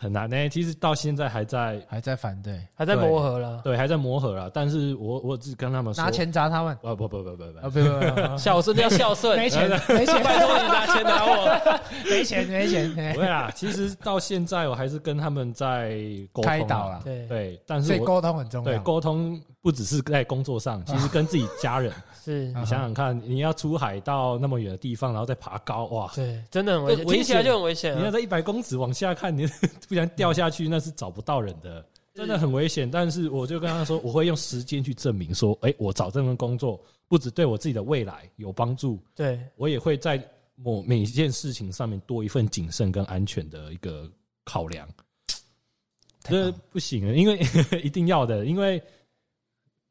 [0.03, 2.59] 很难呢、其实到现在还在还在反对？
[2.75, 3.61] 还在磨合了。
[3.63, 4.49] 对，还在磨合了。
[4.53, 6.73] 但是我我只跟他们说，拿钱砸他们？
[6.83, 11.79] 啊不不不不啊，不，不不不，孝顺 要孝顺，没钱 没钱，拜托你拿钱拿我。
[12.09, 13.49] 没钱没钱，不会啦。
[13.55, 15.97] 其实到现在我还是跟他们在
[16.33, 18.65] 沟通啊开导啦对，对，但是所以沟通很重要。
[18.65, 26.11] 对沟通不只是在工作上，其实跟自己家人，是，啊你想想看，你要出海到那么远的地方，然后再爬高，哇！
[26.13, 27.99] 对，真的很危险，听起来就很危险啊。
[27.99, 29.47] 你要在一百公尺往下看，你
[29.93, 32.89] 不然掉下去，那是找不到人的，真的很危险。
[32.89, 40.21] 但是我就跟他说，我会用时间去证明，说，哎，我找这份工作不只对我自己的未来有帮助，对，我也会在
[40.55, 44.09] 某每一件事情上面多一份谨慎跟安全的一个
[44.43, 44.87] 考量。
[46.21, 47.39] 这不行了，因为
[47.83, 48.81] 一定要的，因为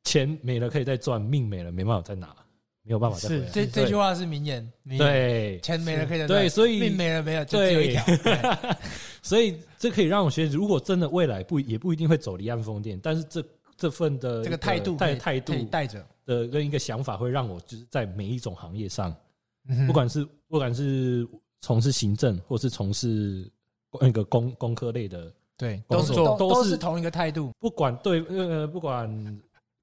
[0.04, 2.34] 钱没了可以再赚，命没了没办法再拿，
[2.82, 3.48] 没有办法再回来。
[3.50, 8.04] 这这句话是名言，对钱没了可以再对，赚所以命没了没有，就只有一条。
[8.04, 8.38] 对
[9.22, 13.44] 所以这可以让我学，如果真的未来不也不一定会走离岸风电，但是这
[13.76, 19.14] 这份的这个态度可以态态度带着，的跟一个想法，会让我就是在每一种行业上，
[19.68, 21.26] 嗯不管是不管是
[21.60, 23.48] 从事行政，或是从事
[24.00, 27.52] 那个工工科类的，对，都是作都是都都是同一个态度。
[27.60, 29.08] 不管对呃不管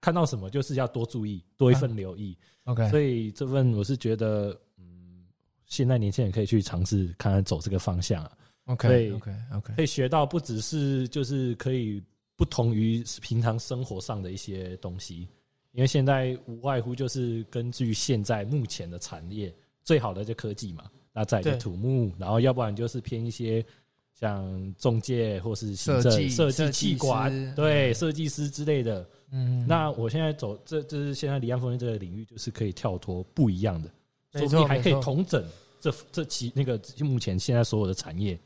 [0.02, 2.38] 看到什么，就是要多注意，多一份留意。
[2.64, 5.26] OK，所以这份我是觉得，嗯，
[5.66, 8.32] 现在年轻人可以去尝试看看走这个方向啊。
[8.66, 12.02] OK 对 OK OK，可以学到不只是就是可以
[12.36, 15.28] 不同于平常生活上的一些东西，
[15.72, 23.66] 因为现在无外乎就是根据现在目前的产业，最好的就科技嘛，那再土木，然后要不然就是偏一些
[24.14, 29.10] 像中介或是行政设计设计管，对嗯设计师之类的。
[29.32, 33.90] 嗯，那我现在走这这是现在离岸风电这个领域，就是可以跳脱不一样的，
[34.34, 35.46] 没错说不定还可以同整
[35.80, 38.40] 这这其那个目前现在所有的产业，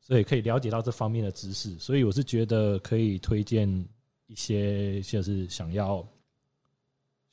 [0.00, 1.78] 所以可以了解到这方面的知识。
[1.78, 3.68] 所以我是觉得可以推荐
[4.26, 6.06] 一些就是想要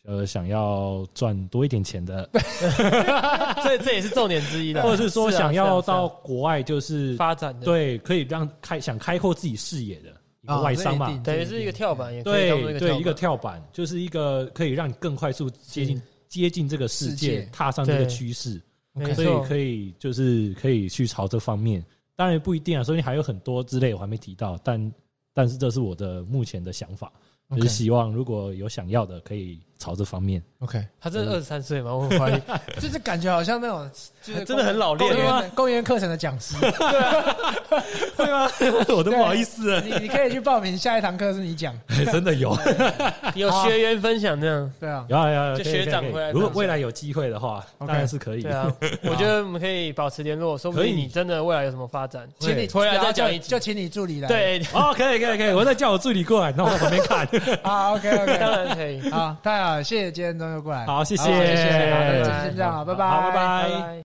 [0.05, 2.29] 呃想要赚多一点钱的，
[3.63, 10.15] 这这也是重点之一的， 或者是说啊想要到国外就是发展的，，对可以让开想开阔自己视野的
[10.45, 17.41] 一个啊外商嘛这一定，等于是一个跳板，也可以对对，一个跳跳板，就是一个可以让你更快速接近接近这个世世界。
[17.41, 18.61] 界，踏上这个趋势，
[19.15, 21.83] 所以，可以就是可以去朝这方面。
[22.15, 24.93] 当然不一定啊，所以还有很多之类我还没提到，但
[25.33, 27.11] 但是这是我的目前的想法，
[27.55, 30.41] 就是希望如果有想要的，可以朝这方面。
[30.59, 31.93] OK，他真的二十三岁吗？
[31.93, 32.41] 我很怀疑，
[32.81, 33.89] 就是感觉好像那种，
[34.23, 35.13] 就是真的很老练。
[35.15, 37.35] 公吗园公园课程的讲师， 对啊。
[38.15, 38.49] 会吗？
[38.89, 41.77] 我都不好意思了，你你可以去报名，下一堂课是你讲，
[42.11, 42.57] 真的有，
[43.35, 48.51] 有学员分享这样，对啊，有有有学长回来如果未来有机会的话，当然是可以对。
[48.51, 48.71] 啊，
[49.03, 50.89] 我觉得我们可以保持联络，说不可以。
[50.91, 53.49] 定你真的未来有什么发展，请你回来再讲一集。
[53.49, 57.27] 就就请你助理来，对，哦，可以可以可以，我再叫我助理过来，那我在旁边看。
[57.63, 63.29] 啊，OK OK，当然可以，好，太好了，谢谢今天终于过来，好，谢谢，好谢谢，好，那就先这样好拜拜。
[63.29, 64.03] 拜拜。